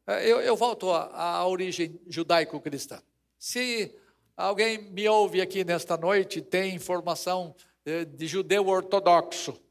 [0.08, 2.99] É, eu, eu volto à, à origem judaico-cristã.
[3.38, 3.95] Se
[4.36, 9.62] alguém me ouve aqui nesta noite, tem informação eh, de judeu ortodoxo,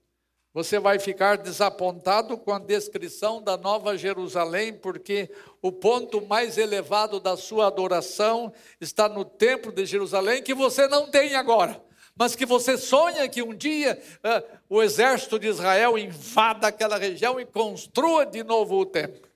[0.57, 7.21] você vai ficar desapontado com a descrição da Nova Jerusalém, porque o ponto mais elevado
[7.21, 11.79] da sua adoração está no Templo de Jerusalém, que você não tem agora,
[12.17, 17.39] mas que você sonha que um dia uh, o exército de Israel invada aquela região
[17.39, 19.29] e construa de novo o templo.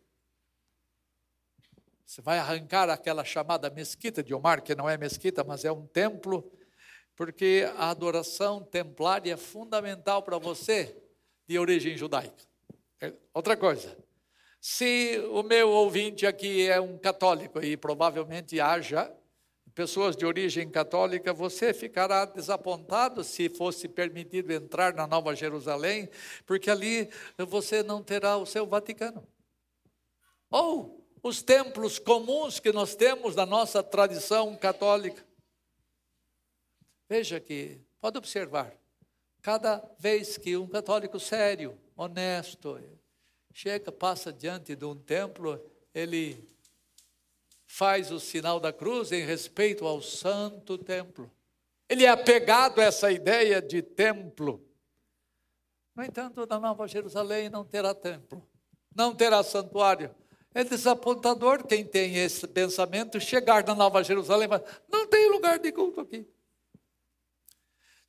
[2.06, 5.86] Você vai arrancar aquela chamada mesquita de Omar, que não é mesquita, mas é um
[5.86, 6.50] templo,
[7.14, 10.96] porque a adoração templária é fundamental para você
[11.50, 12.44] de origem judaica.
[13.00, 13.98] É outra coisa,
[14.60, 19.12] se o meu ouvinte aqui é um católico e provavelmente haja
[19.74, 26.08] pessoas de origem católica, você ficará desapontado se fosse permitido entrar na Nova Jerusalém,
[26.46, 29.26] porque ali você não terá o seu Vaticano.
[30.48, 35.26] Ou os templos comuns que nós temos da nossa tradição católica.
[37.08, 38.79] Veja que, pode observar,
[39.42, 42.78] Cada vez que um católico sério, honesto,
[43.52, 45.60] chega, passa diante de um templo,
[45.94, 46.46] ele
[47.66, 51.30] faz o sinal da cruz em respeito ao santo templo.
[51.88, 54.64] Ele é apegado a essa ideia de templo.
[55.94, 58.46] No entanto, na Nova Jerusalém não terá templo,
[58.94, 60.14] não terá santuário.
[60.52, 65.70] É desapontador quem tem esse pensamento chegar na Nova Jerusalém, mas não tem lugar de
[65.72, 66.26] culto aqui.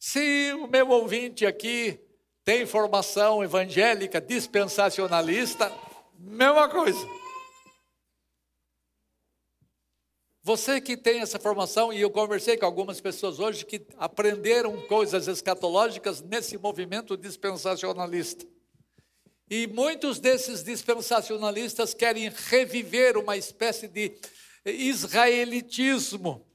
[0.04, 2.00] Se o meu ouvinte aqui
[2.44, 5.72] tem formação evangélica dispensacionalista,
[6.18, 7.08] mesma coisa.
[10.42, 15.28] Você que tem essa formação, e eu conversei com algumas pessoas hoje que aprenderam coisas
[15.28, 18.44] escatológicas nesse movimento dispensacionalista.
[19.48, 24.18] E muitos desses dispensacionalistas querem reviver uma espécie de
[24.66, 26.51] israelitismo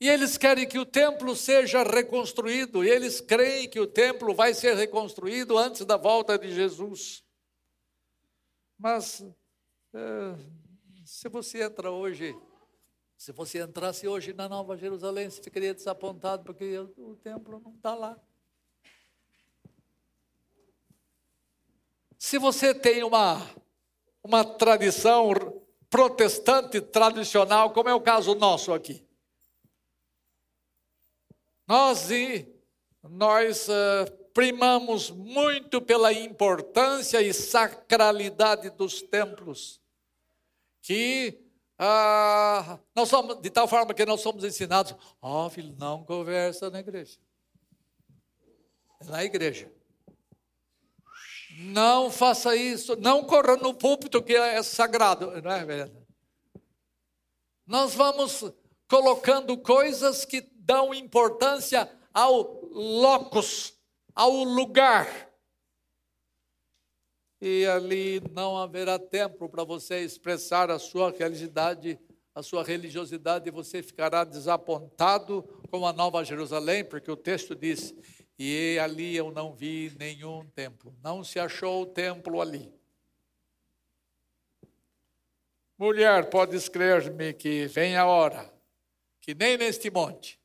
[0.00, 4.54] e eles querem que o templo seja reconstruído, e eles creem que o templo vai
[4.54, 7.24] ser reconstruído antes da volta de Jesus.
[8.78, 9.24] Mas,
[9.92, 10.34] é,
[11.04, 12.36] se você entra hoje,
[13.16, 17.92] se você entrasse hoje na Nova Jerusalém, você ficaria desapontado, porque o, templo não está
[17.92, 18.16] lá.
[22.16, 23.44] Se você tem uma,
[24.22, 25.32] uma tradição
[25.90, 29.07] protestante tradicional, como é o caso nosso aqui,
[31.68, 32.08] nós,
[33.02, 39.78] nós uh, primamos muito pela importância e sacralidade dos templos,
[40.80, 41.38] que
[41.78, 46.70] uh, nós somos, de tal forma que nós somos ensinados, ó oh, filho, não conversa
[46.70, 47.18] na igreja.
[49.00, 49.70] É na igreja.
[51.58, 56.06] Não faça isso, não corra no púlpito que é sagrado, não é verdade?
[57.66, 58.42] Nós vamos
[58.88, 63.74] colocando coisas que dão importância ao locus,
[64.14, 65.08] ao lugar.
[67.40, 71.98] E ali não haverá tempo para você expressar a sua realidade,
[72.34, 77.94] a sua religiosidade, e você ficará desapontado com a Nova Jerusalém, porque o texto diz:
[78.38, 82.70] E ali eu não vi nenhum templo, não se achou o templo ali.
[85.78, 88.52] Mulher, pode escrever-me que vem a hora,
[89.20, 90.37] que nem neste monte,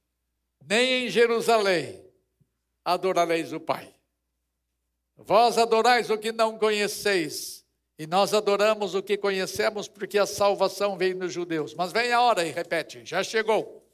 [0.67, 2.03] nem em Jerusalém
[2.83, 3.93] adorareis o Pai.
[5.15, 7.65] Vós adorais o que não conheceis,
[7.97, 11.73] e nós adoramos o que conhecemos, porque a salvação vem dos judeus.
[11.73, 13.87] Mas vem a hora, e repete, já chegou,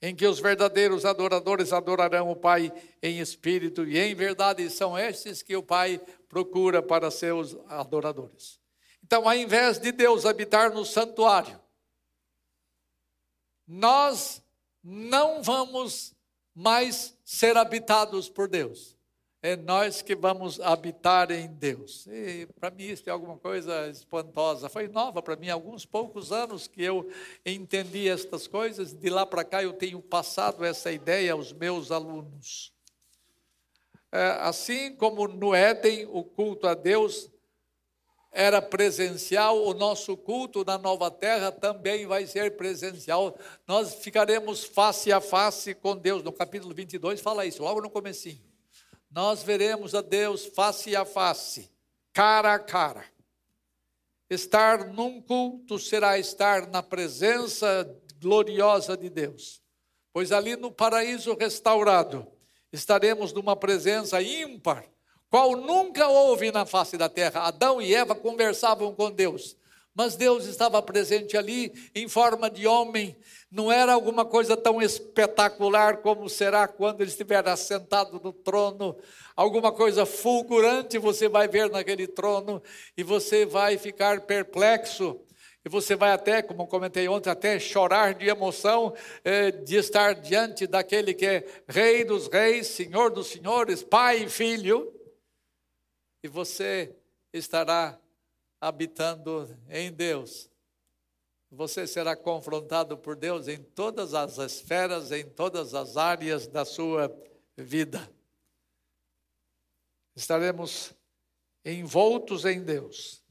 [0.00, 5.42] em que os verdadeiros adoradores adorarão o Pai em espírito e em verdade, são estes
[5.42, 8.60] que o Pai procura para seus adoradores.
[9.02, 11.58] Então, ao invés de Deus habitar no santuário,
[13.66, 14.42] nós
[14.82, 16.14] não vamos
[16.58, 18.96] mais ser habitados por Deus.
[19.40, 22.08] é nós que vamos habitar em Deus.
[22.58, 24.68] Para mim isso é alguma coisa espantosa.
[24.68, 27.08] Foi nova para mim, alguns poucos anos que eu
[27.46, 28.92] entendi estas coisas.
[28.92, 32.72] De lá para cá eu tenho passado essa ideia aos meus alunos.
[34.10, 37.30] É, assim como no Éden o culto a Deus
[38.38, 43.36] era presencial, o nosso culto na nova terra também vai ser presencial.
[43.66, 46.22] Nós ficaremos face a face com Deus.
[46.22, 48.48] No capítulo 22 fala isso, logo no comecinho
[49.10, 51.70] nós veremos a Deus face a face,
[52.12, 53.04] cara a cara.
[54.28, 57.88] Estar num culto será estar na presença
[58.20, 59.62] gloriosa de Deus,
[60.12, 62.26] pois ali no paraíso restaurado
[62.70, 64.84] estaremos numa presença ímpar,
[65.30, 67.42] qual nunca houve na face da terra.
[67.42, 69.56] Adão e Eva conversavam com Deus,
[69.94, 73.16] mas Deus estava presente ali em forma de homem,
[73.50, 78.96] não era alguma coisa tão espetacular como será quando ele estiver assentado no trono,
[79.34, 82.62] alguma coisa fulgurante você vai ver naquele trono
[82.96, 85.20] e você vai ficar perplexo.
[85.64, 90.66] E você vai até, como comentei ontem, até chorar de emoção eh, de estar diante
[90.66, 94.97] daquele que é Rei dos Reis, Senhor dos Senhores, Pai e Filho.
[96.22, 96.94] E você
[97.32, 98.00] estará
[98.60, 100.50] habitando em Deus,
[101.50, 107.10] você será confrontado por Deus em todas as esferas, em todas as áreas da sua
[107.56, 108.08] vida.
[110.14, 110.92] Estaremos
[111.64, 113.22] envoltos em Deus,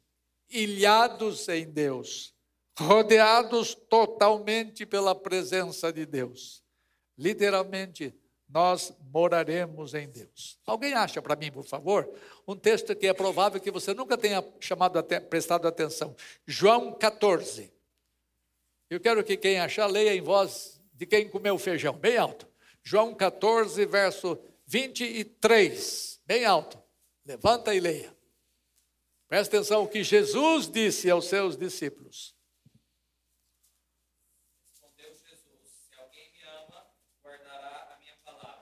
[0.50, 2.34] ilhados em Deus,
[2.80, 6.64] rodeados totalmente pela presença de Deus.
[7.18, 8.16] Literalmente,
[8.50, 10.58] nós moraremos em Deus.
[10.66, 12.10] Alguém acha para mim, por favor,
[12.48, 16.16] um texto que é provável que você nunca tenha chamado, prestado atenção.
[16.46, 17.72] João 14.
[18.90, 22.48] Eu quero que quem achar leia em voz de quem comeu feijão, bem alto.
[22.82, 26.82] João 14, verso 23, bem alto.
[27.26, 28.16] Levanta e leia.
[29.28, 32.37] Presta atenção o que Jesus disse aos seus discípulos.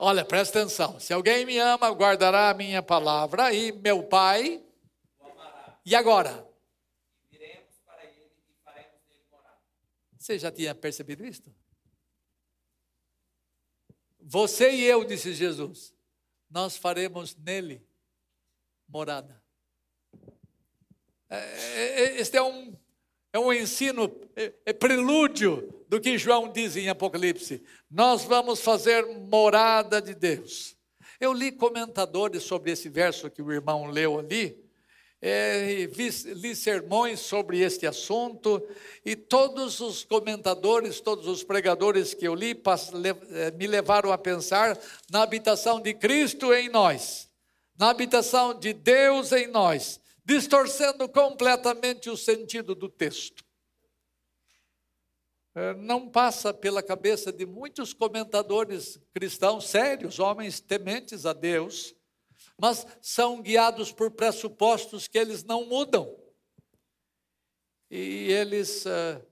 [0.08, 1.00] Olha, presta atenção.
[1.00, 4.64] Se alguém me ama, guardará a minha palavra, e meu Pai.
[5.84, 6.48] E agora?
[10.16, 11.52] Você já tinha percebido isto?
[14.20, 15.92] Você e eu, disse Jesus,
[16.52, 17.84] nós faremos nele
[18.88, 19.44] morada.
[21.28, 22.78] É, é, é, este é um,
[23.34, 27.64] é um ensino, é, é prelúdio do que João diz em Apocalipse.
[27.90, 30.76] Nós vamos fazer morada de Deus.
[31.20, 34.66] Eu li comentadores sobre esse verso que o irmão leu ali,
[35.22, 38.62] é, vi, li sermões sobre este assunto,
[39.04, 42.60] e todos os comentadores, todos os pregadores que eu li,
[43.32, 44.78] é, me levaram a pensar
[45.10, 47.30] na habitação de Cristo em nós,
[47.78, 53.45] na habitação de Deus em nós, distorcendo completamente o sentido do texto.
[55.58, 61.96] É, não passa pela cabeça de muitos comentadores cristãos sérios, homens tementes a Deus,
[62.60, 66.14] mas são guiados por pressupostos que eles não mudam.
[67.90, 69.26] E eles uh,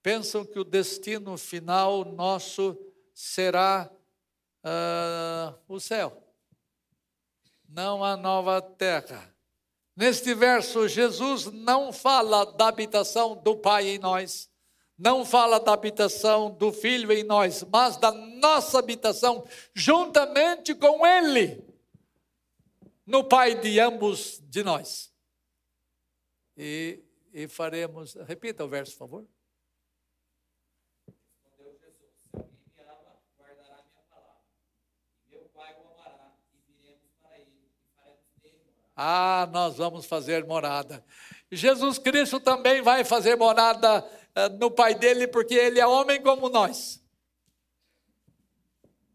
[0.00, 2.78] pensam que o destino final nosso
[3.12, 3.90] será
[4.64, 6.22] uh, o céu,
[7.68, 9.34] não a nova terra.
[9.96, 14.51] Neste verso, Jesus não fala da habitação do Pai em nós
[14.98, 21.64] não fala da habitação do Filho em nós, mas da nossa habitação juntamente com Ele,
[23.06, 25.12] no Pai de ambos de nós.
[26.56, 29.26] E, e faremos, repita o verso, por favor.
[31.06, 34.42] Respondeu Jesus: Se alguém me ama, guardará minha palavra,
[35.28, 36.32] meu Pai o amará,
[36.68, 38.92] viremos para ele, faremos dele morada.
[38.94, 41.04] Ah, nós vamos fazer morada.
[41.50, 44.06] Jesus Cristo também vai fazer morada
[44.58, 47.02] no Pai dele, porque ele é homem como nós.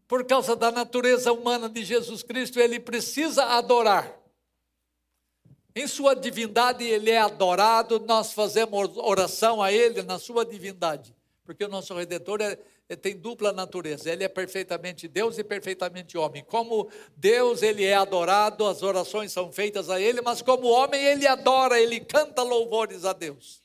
[0.06, 4.18] Por causa da natureza humana de Jesus Cristo, ele precisa adorar.
[5.74, 11.14] Em sua divindade, ele é adorado, nós fazemos oração a ele na sua divindade,
[11.44, 12.58] porque o nosso redentor é,
[12.88, 16.42] é, tem dupla natureza, ele é perfeitamente Deus e perfeitamente homem.
[16.42, 21.26] Como Deus, ele é adorado, as orações são feitas a ele, mas como homem, ele
[21.26, 23.62] adora, ele canta louvores a Deus.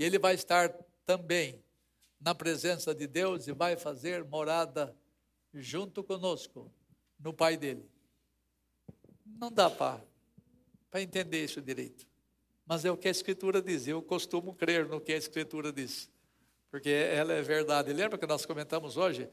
[0.00, 0.72] E ele vai estar
[1.04, 1.62] também
[2.18, 4.96] na presença de Deus e vai fazer morada
[5.52, 6.72] junto conosco
[7.18, 7.86] no Pai dele.
[9.26, 10.00] Não dá para
[11.02, 12.08] entender isso direito.
[12.64, 13.86] Mas é o que a Escritura diz.
[13.86, 16.10] Eu costumo crer no que a Escritura diz.
[16.70, 17.92] Porque ela é verdade.
[17.92, 19.28] Lembra que nós comentamos hoje?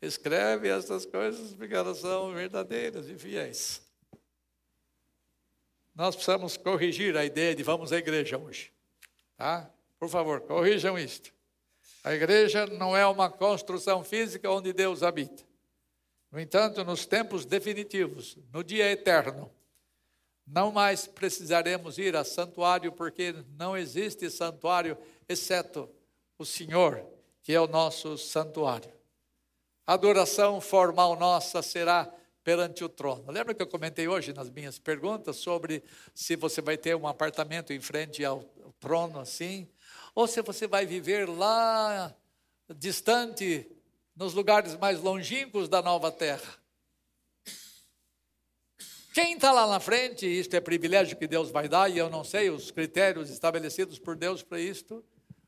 [0.00, 3.82] Escreve essas coisas porque elas são verdadeiras e fiéis.
[5.96, 8.72] nós precisamos corrigir a ideia de vamos à igreja hoje.
[9.36, 9.68] Tá?
[10.02, 11.32] Por favor, corrijam isto.
[12.02, 15.44] A igreja não é uma construção física onde Deus habita.
[16.28, 19.48] No entanto, nos tempos definitivos, no dia eterno,
[20.44, 24.98] não mais precisaremos ir a santuário, porque não existe santuário
[25.28, 25.88] exceto
[26.36, 27.06] o Senhor,
[27.40, 28.92] que é o nosso santuário.
[29.86, 33.30] A adoração formal nossa será perante o trono.
[33.30, 35.80] Lembra que eu comentei hoje nas minhas perguntas sobre
[36.12, 38.42] se você vai ter um apartamento em frente ao,
[38.82, 39.68] trono assim,
[40.14, 42.14] ou se você vai viver lá
[42.76, 43.70] distante,
[44.14, 46.60] nos lugares mais longínquos da nova terra.
[49.14, 52.24] Quem está lá na frente, isto é privilégio que Deus vai dar, e eu não
[52.24, 55.04] sei os critérios estabelecidos por Deus para isto,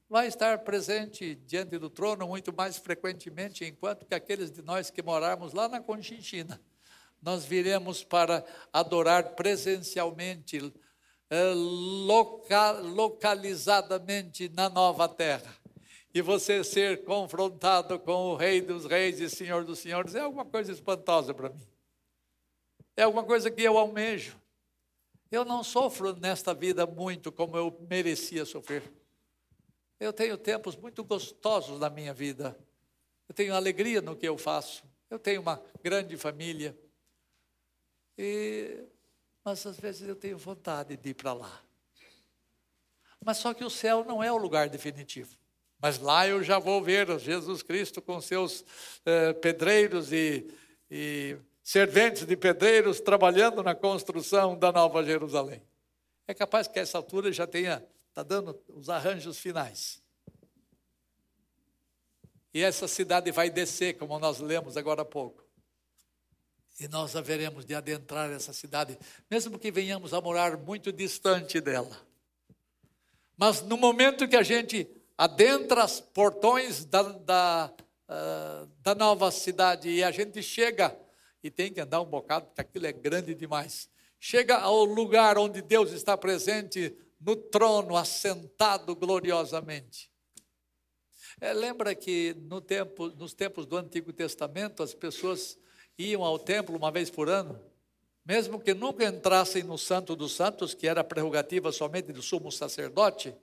[0.08, 5.02] vai estar presente diante do trono muito mais frequentemente, enquanto que aqueles de nós que
[5.02, 6.60] morarmos lá na Conchinchina,
[7.22, 10.58] nós viremos para adorar presencialmente,
[11.34, 11.52] eh,
[12.94, 15.52] localizadamente na nova terra.
[16.14, 20.44] E você ser confrontado com o Rei dos Reis e Senhor dos Senhores é alguma
[20.44, 21.66] coisa espantosa para mim.
[22.96, 24.40] É alguma coisa que eu almejo.
[25.28, 28.84] Eu não sofro nesta vida muito como eu merecia sofrer.
[29.98, 32.56] Eu tenho tempos muito gostosos na minha vida.
[33.28, 34.84] Eu tenho alegria no que eu faço.
[35.10, 36.78] Eu tenho uma grande família.
[38.16, 38.84] E,
[39.44, 41.62] mas às vezes eu tenho vontade de ir para lá.
[43.22, 45.36] Mas só que o céu não é o lugar definitivo.
[45.78, 48.64] Mas lá eu já vou ver Jesus Cristo com seus
[49.04, 50.50] eh, pedreiros e,
[50.90, 55.62] e serventes de pedreiros trabalhando na construção da Nova Jerusalém.
[56.26, 60.02] É capaz que a essa altura já tenha, está dando os arranjos finais.
[62.52, 65.43] E essa cidade vai descer, como nós lemos agora há pouco.
[66.80, 68.98] E nós haveremos de adentrar essa cidade,
[69.30, 71.96] mesmo que venhamos a morar muito distante dela.
[73.36, 77.72] Mas no momento que a gente adentra os portões da, da,
[78.08, 80.96] uh, da nova cidade e a gente chega,
[81.42, 83.88] e tem que andar um bocado, porque aquilo é grande demais.
[84.18, 90.10] Chega ao lugar onde Deus está presente, no trono, assentado gloriosamente.
[91.40, 95.58] É, lembra que no tempo, nos tempos do Antigo Testamento, as pessoas
[95.98, 97.60] iam ao templo uma vez por ano,
[98.24, 103.34] mesmo que nunca entrassem no Santo dos Santos, que era prerrogativa somente do sumo sacerdote,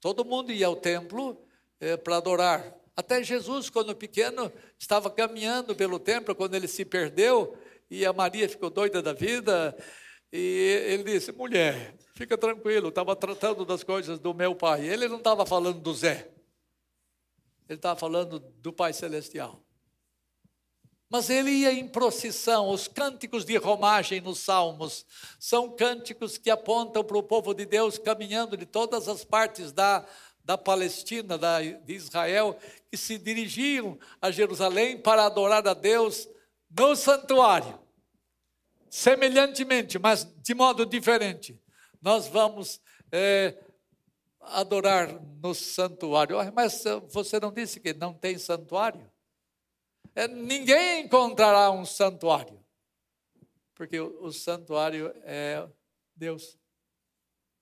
[0.00, 1.44] todo mundo ia ao templo
[1.80, 2.74] eh, para adorar.
[2.96, 7.56] Até Jesus, quando pequeno, estava caminhando pelo templo, quando ele se perdeu,
[7.90, 9.76] e a Maria ficou doida da vida,
[10.32, 14.86] e ele disse: mulher, fica tranquilo, estava tratando das coisas do meu pai.
[14.86, 16.30] Ele não estava falando do Zé,
[17.68, 19.60] ele estava falando do Pai Celestial.
[21.10, 22.68] Mas ele ia em procissão.
[22.70, 25.04] Os cânticos de romagem nos salmos
[25.40, 30.06] são cânticos que apontam para o povo de Deus caminhando de todas as partes da,
[30.44, 32.56] da Palestina, da, de Israel,
[32.88, 36.28] que se dirigiam a Jerusalém para adorar a Deus
[36.70, 37.76] no santuário.
[38.88, 41.60] Semelhantemente, mas de modo diferente,
[42.00, 42.80] nós vamos
[43.10, 43.56] é,
[44.40, 46.36] adorar no santuário.
[46.54, 49.09] Mas você não disse que não tem santuário?
[50.14, 52.58] É, ninguém encontrará um santuário,
[53.74, 55.68] porque o, santuário é
[56.16, 56.58] Deus.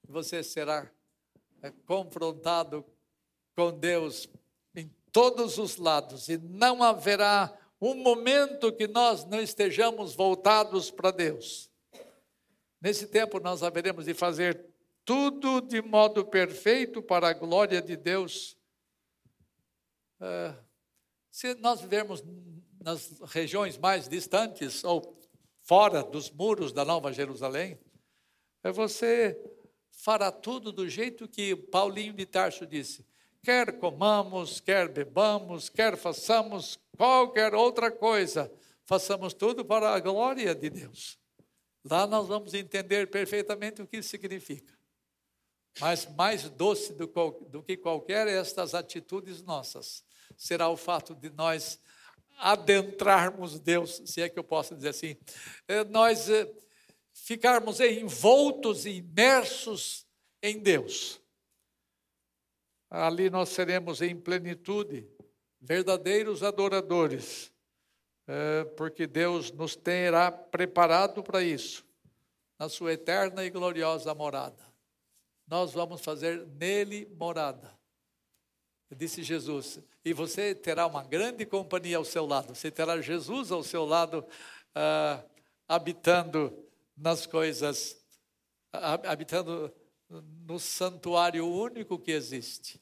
[0.06, 0.90] Você será
[1.62, 2.84] é, confrontado
[3.54, 4.28] com Deus
[4.74, 11.10] em todos os lados, e não haverá um momento que nós não estejamos voltados para
[11.10, 11.70] Deus.
[12.80, 14.64] Nesse tempo, nós haveremos de fazer
[15.04, 18.56] tudo de modo perfeito para a glória de Deus.
[20.20, 20.54] É,
[21.30, 22.22] se nós vivermos
[22.82, 25.18] nas regiões mais distantes ou
[25.62, 27.78] fora dos muros da Nova Jerusalém,
[28.62, 29.38] é você
[29.90, 33.04] fará tudo do jeito que Paulinho de Tarso disse:
[33.42, 38.50] quer comamos, quer bebamos, quer façamos qualquer outra coisa,
[38.84, 41.18] façamos tudo para a glória de Deus.
[41.84, 44.76] Lá nós vamos entender perfeitamente o que isso significa.
[45.80, 47.06] Mas mais doce do,
[47.48, 50.04] do que qualquer estas atitudes nossas
[50.36, 51.78] será o fato de nós
[52.38, 55.16] adentrarmos Deus, se é que eu posso dizer assim,
[55.66, 56.50] é, nós é,
[57.12, 60.06] ficarmos envoltos e imersos
[60.42, 61.20] em Deus.
[62.88, 65.06] Ali nós seremos em plenitude,
[65.60, 67.52] verdadeiros adoradores,
[68.26, 71.84] é, porque Deus nos terá preparado para isso,
[72.58, 74.64] na sua eterna e gloriosa morada.
[75.46, 77.77] Nós vamos fazer nele morada.
[78.96, 83.62] Disse Jesus, e você terá uma grande companhia ao seu lado, você terá Jesus ao
[83.62, 84.24] seu lado,
[84.74, 85.22] uh,
[85.68, 86.66] habitando
[86.96, 87.98] nas coisas
[88.72, 89.72] habitando
[90.46, 92.80] no santuário único que existe.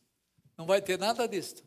[0.56, 1.64] Não vai ter nada disso.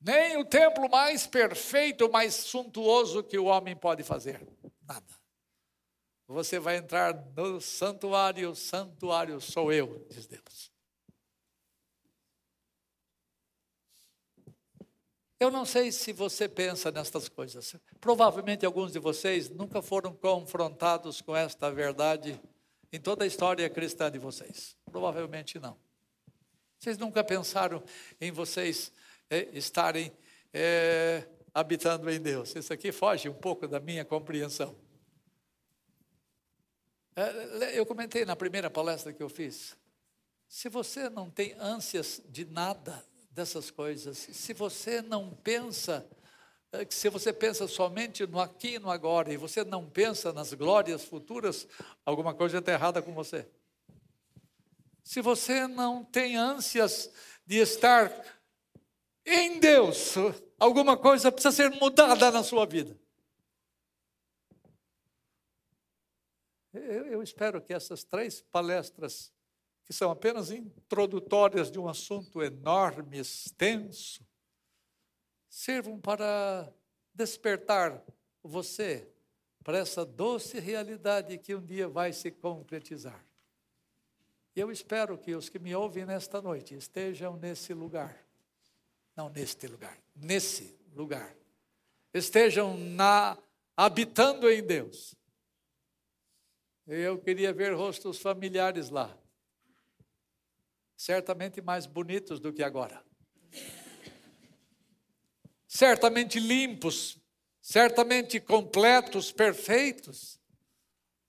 [0.00, 4.46] Nem o templo mais perfeito, mais suntuoso que o homem pode fazer.
[4.82, 5.06] Nada.
[6.26, 10.73] Você vai entrar no santuário, santuário sou eu, diz Deus.
[15.44, 17.76] Eu não sei se você pensa nestas coisas.
[18.00, 22.40] Provavelmente alguns de vocês nunca foram confrontados com esta verdade
[22.90, 24.74] em toda a história cristã de vocês.
[24.90, 25.76] Provavelmente não.
[26.78, 27.84] Vocês nunca pensaram
[28.18, 28.90] em vocês
[29.28, 30.10] é, estarem
[30.50, 32.56] é, habitando em Deus.
[32.56, 34.74] Isso aqui foge um pouco da minha compreensão.
[37.14, 39.76] É, eu comentei na primeira palestra que eu fiz.
[40.48, 43.04] Se você não tem ânsias de nada
[43.34, 46.08] dessas coisas, se você não pensa,
[46.70, 50.54] é, se você pensa somente no aqui e no agora, e você não pensa nas
[50.54, 51.66] glórias futuras,
[52.06, 53.46] alguma coisa está errada com você.
[55.02, 57.10] Se você não tem ânsias
[57.44, 58.10] de estar
[59.26, 60.14] em Deus,
[60.58, 62.96] alguma coisa precisa ser mudada na sua vida.
[66.72, 69.32] Eu, eu, espero que essas três palestras,
[69.84, 74.26] que são apenas introdutórias de um assunto enorme, extenso,
[75.48, 76.72] sirvam para
[77.12, 78.02] despertar
[78.42, 79.08] você
[79.62, 83.24] para essa doce realidade que um dia vai se concretizar.
[84.54, 88.24] E eu espero que os que me ouvem nesta noite estejam nesse lugar
[89.16, 91.34] não neste lugar, nesse lugar.
[92.12, 93.38] Estejam na
[93.76, 95.14] habitando em Deus.
[96.86, 99.16] Eu queria ver rostos familiares lá.
[100.96, 103.04] Certamente mais bonitos do que agora.
[105.66, 107.18] Certamente limpos,
[107.60, 110.40] certamente completos, perfeitos.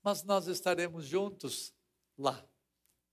[0.03, 1.73] Mas nós estaremos juntos
[2.17, 2.45] lá.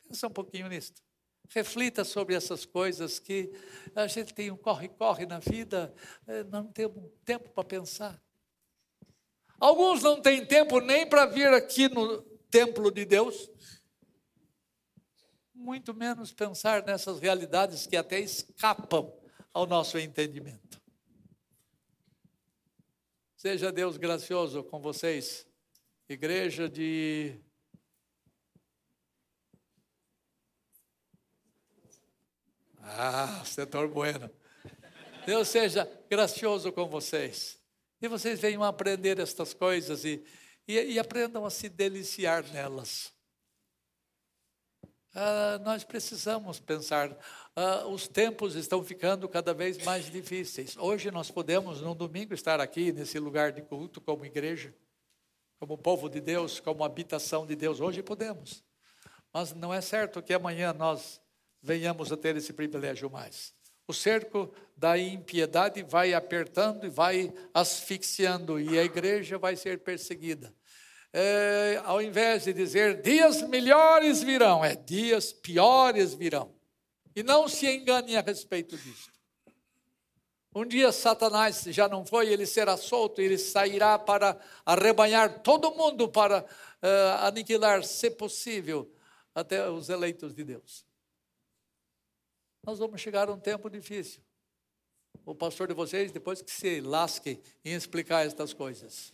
[0.06, 1.02] Pensa um pouquinho nisto.
[1.48, 3.50] Reflita sobre essas coisas que
[3.94, 5.94] a gente tem um corre-corre na vida,
[6.26, 8.22] eh, não temos tempo para pensar.
[9.58, 13.48] Alguns não têm tempo nem para vir aqui no templo de Deus,
[15.62, 19.12] muito menos pensar nessas realidades que até escapam
[19.54, 20.82] ao nosso entendimento.
[23.36, 25.46] Seja Deus gracioso com vocês,
[26.08, 27.40] igreja de
[32.82, 34.28] Ah, setor bueno.
[35.24, 37.58] Deus seja gracioso com vocês.
[38.00, 40.22] E vocês venham aprender estas coisas e,
[40.66, 43.12] e, e aprendam a se deliciar nelas.
[45.14, 47.16] Ah, nós precisamos pensar.
[47.54, 50.76] Ah, os tempos estão ficando cada vez mais difíceis.
[50.76, 54.74] Hoje nós podemos, no domingo, estar aqui nesse lugar de culto como igreja,
[55.60, 57.78] como povo de Deus, como habitação de Deus.
[57.78, 58.64] Hoje podemos.
[59.32, 61.20] Mas não é certo que amanhã nós
[61.60, 63.54] venhamos a ter esse privilégio mais.
[63.86, 70.54] O cerco da impiedade vai apertando e vai asfixiando, e a igreja vai ser perseguida.
[71.12, 76.54] É, ao invés de dizer dias melhores virão, é dias piores virão.
[77.14, 79.10] E não se engane a respeito disso.
[80.54, 86.08] Um dia Satanás já não foi, ele será solto, ele sairá para arrebanhar todo mundo,
[86.08, 88.90] para uh, aniquilar, se possível,
[89.34, 90.84] até os eleitos de Deus
[92.64, 94.22] nós vamos chegar a um tempo difícil.
[95.26, 99.12] O pastor de vocês, depois que se lasque em explicar estas coisas.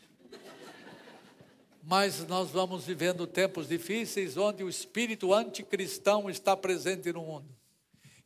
[1.91, 7.49] Mas nós vamos vivendo tempos difíceis onde o espírito anticristão está presente no mundo.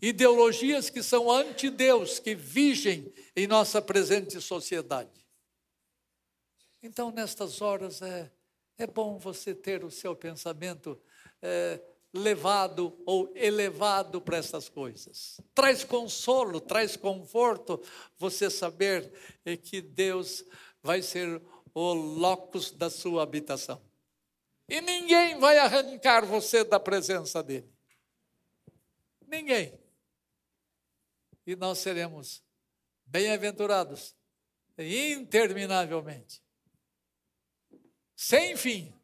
[0.01, 5.25] Ideologias que são anti-Deus, que vigem em nossa presente sociedade.
[6.83, 8.33] Então, nestas horas, é,
[8.79, 11.01] é bom você ter o seu pensamento
[11.41, 11.81] é,
[12.13, 15.41] levado ou elevado para essas coisas.
[15.55, 17.81] Traz consolo, traz conforto
[18.19, 19.09] você saber
[19.63, 20.45] que Deus
[20.83, 21.41] vai ser
[21.75, 23.81] o locus da sua habitação.
[24.69, 27.71] E ninguém vai arrancar você da presença dele.
[29.27, 29.79] Ninguém.
[31.47, 32.43] E nós seremos
[33.07, 34.15] bem-aventurados
[34.79, 36.43] interminavelmente.
[38.15, 38.95] Sem fim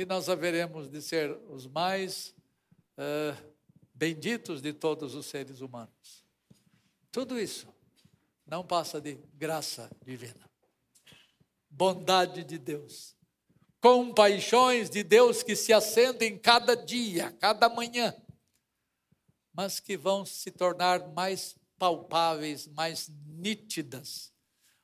[0.00, 2.34] e nós haveremos de ser os mais
[2.96, 3.54] uh,
[3.92, 6.24] benditos de todos os seres humanos.
[7.12, 7.68] Tudo isso
[8.46, 10.49] não passa de graça divina,
[11.70, 13.16] bondade de Deus,
[13.80, 18.14] compaixões de Deus que se acendem cada dia, cada manhã,
[19.54, 24.32] mas que vão se tornar mais palpáveis, mais nítidas,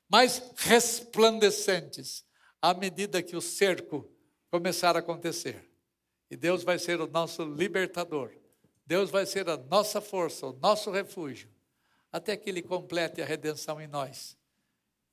[0.09, 2.25] mais resplandecentes
[2.61, 4.09] à medida que o cerco
[4.49, 5.69] começar a acontecer.
[6.29, 8.31] E Deus vai ser o nosso libertador.
[8.85, 11.49] Deus vai ser a nossa força, o nosso refúgio,
[12.11, 14.37] até que Ele complete a redenção em nós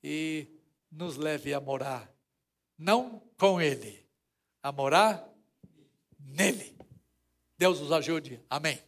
[0.07, 0.47] e
[0.95, 2.09] nos leve a morar,
[2.77, 4.05] não com Ele,
[4.63, 5.27] a morar
[6.19, 6.75] nele.
[7.57, 8.41] Deus nos ajude.
[8.49, 8.79] Amém.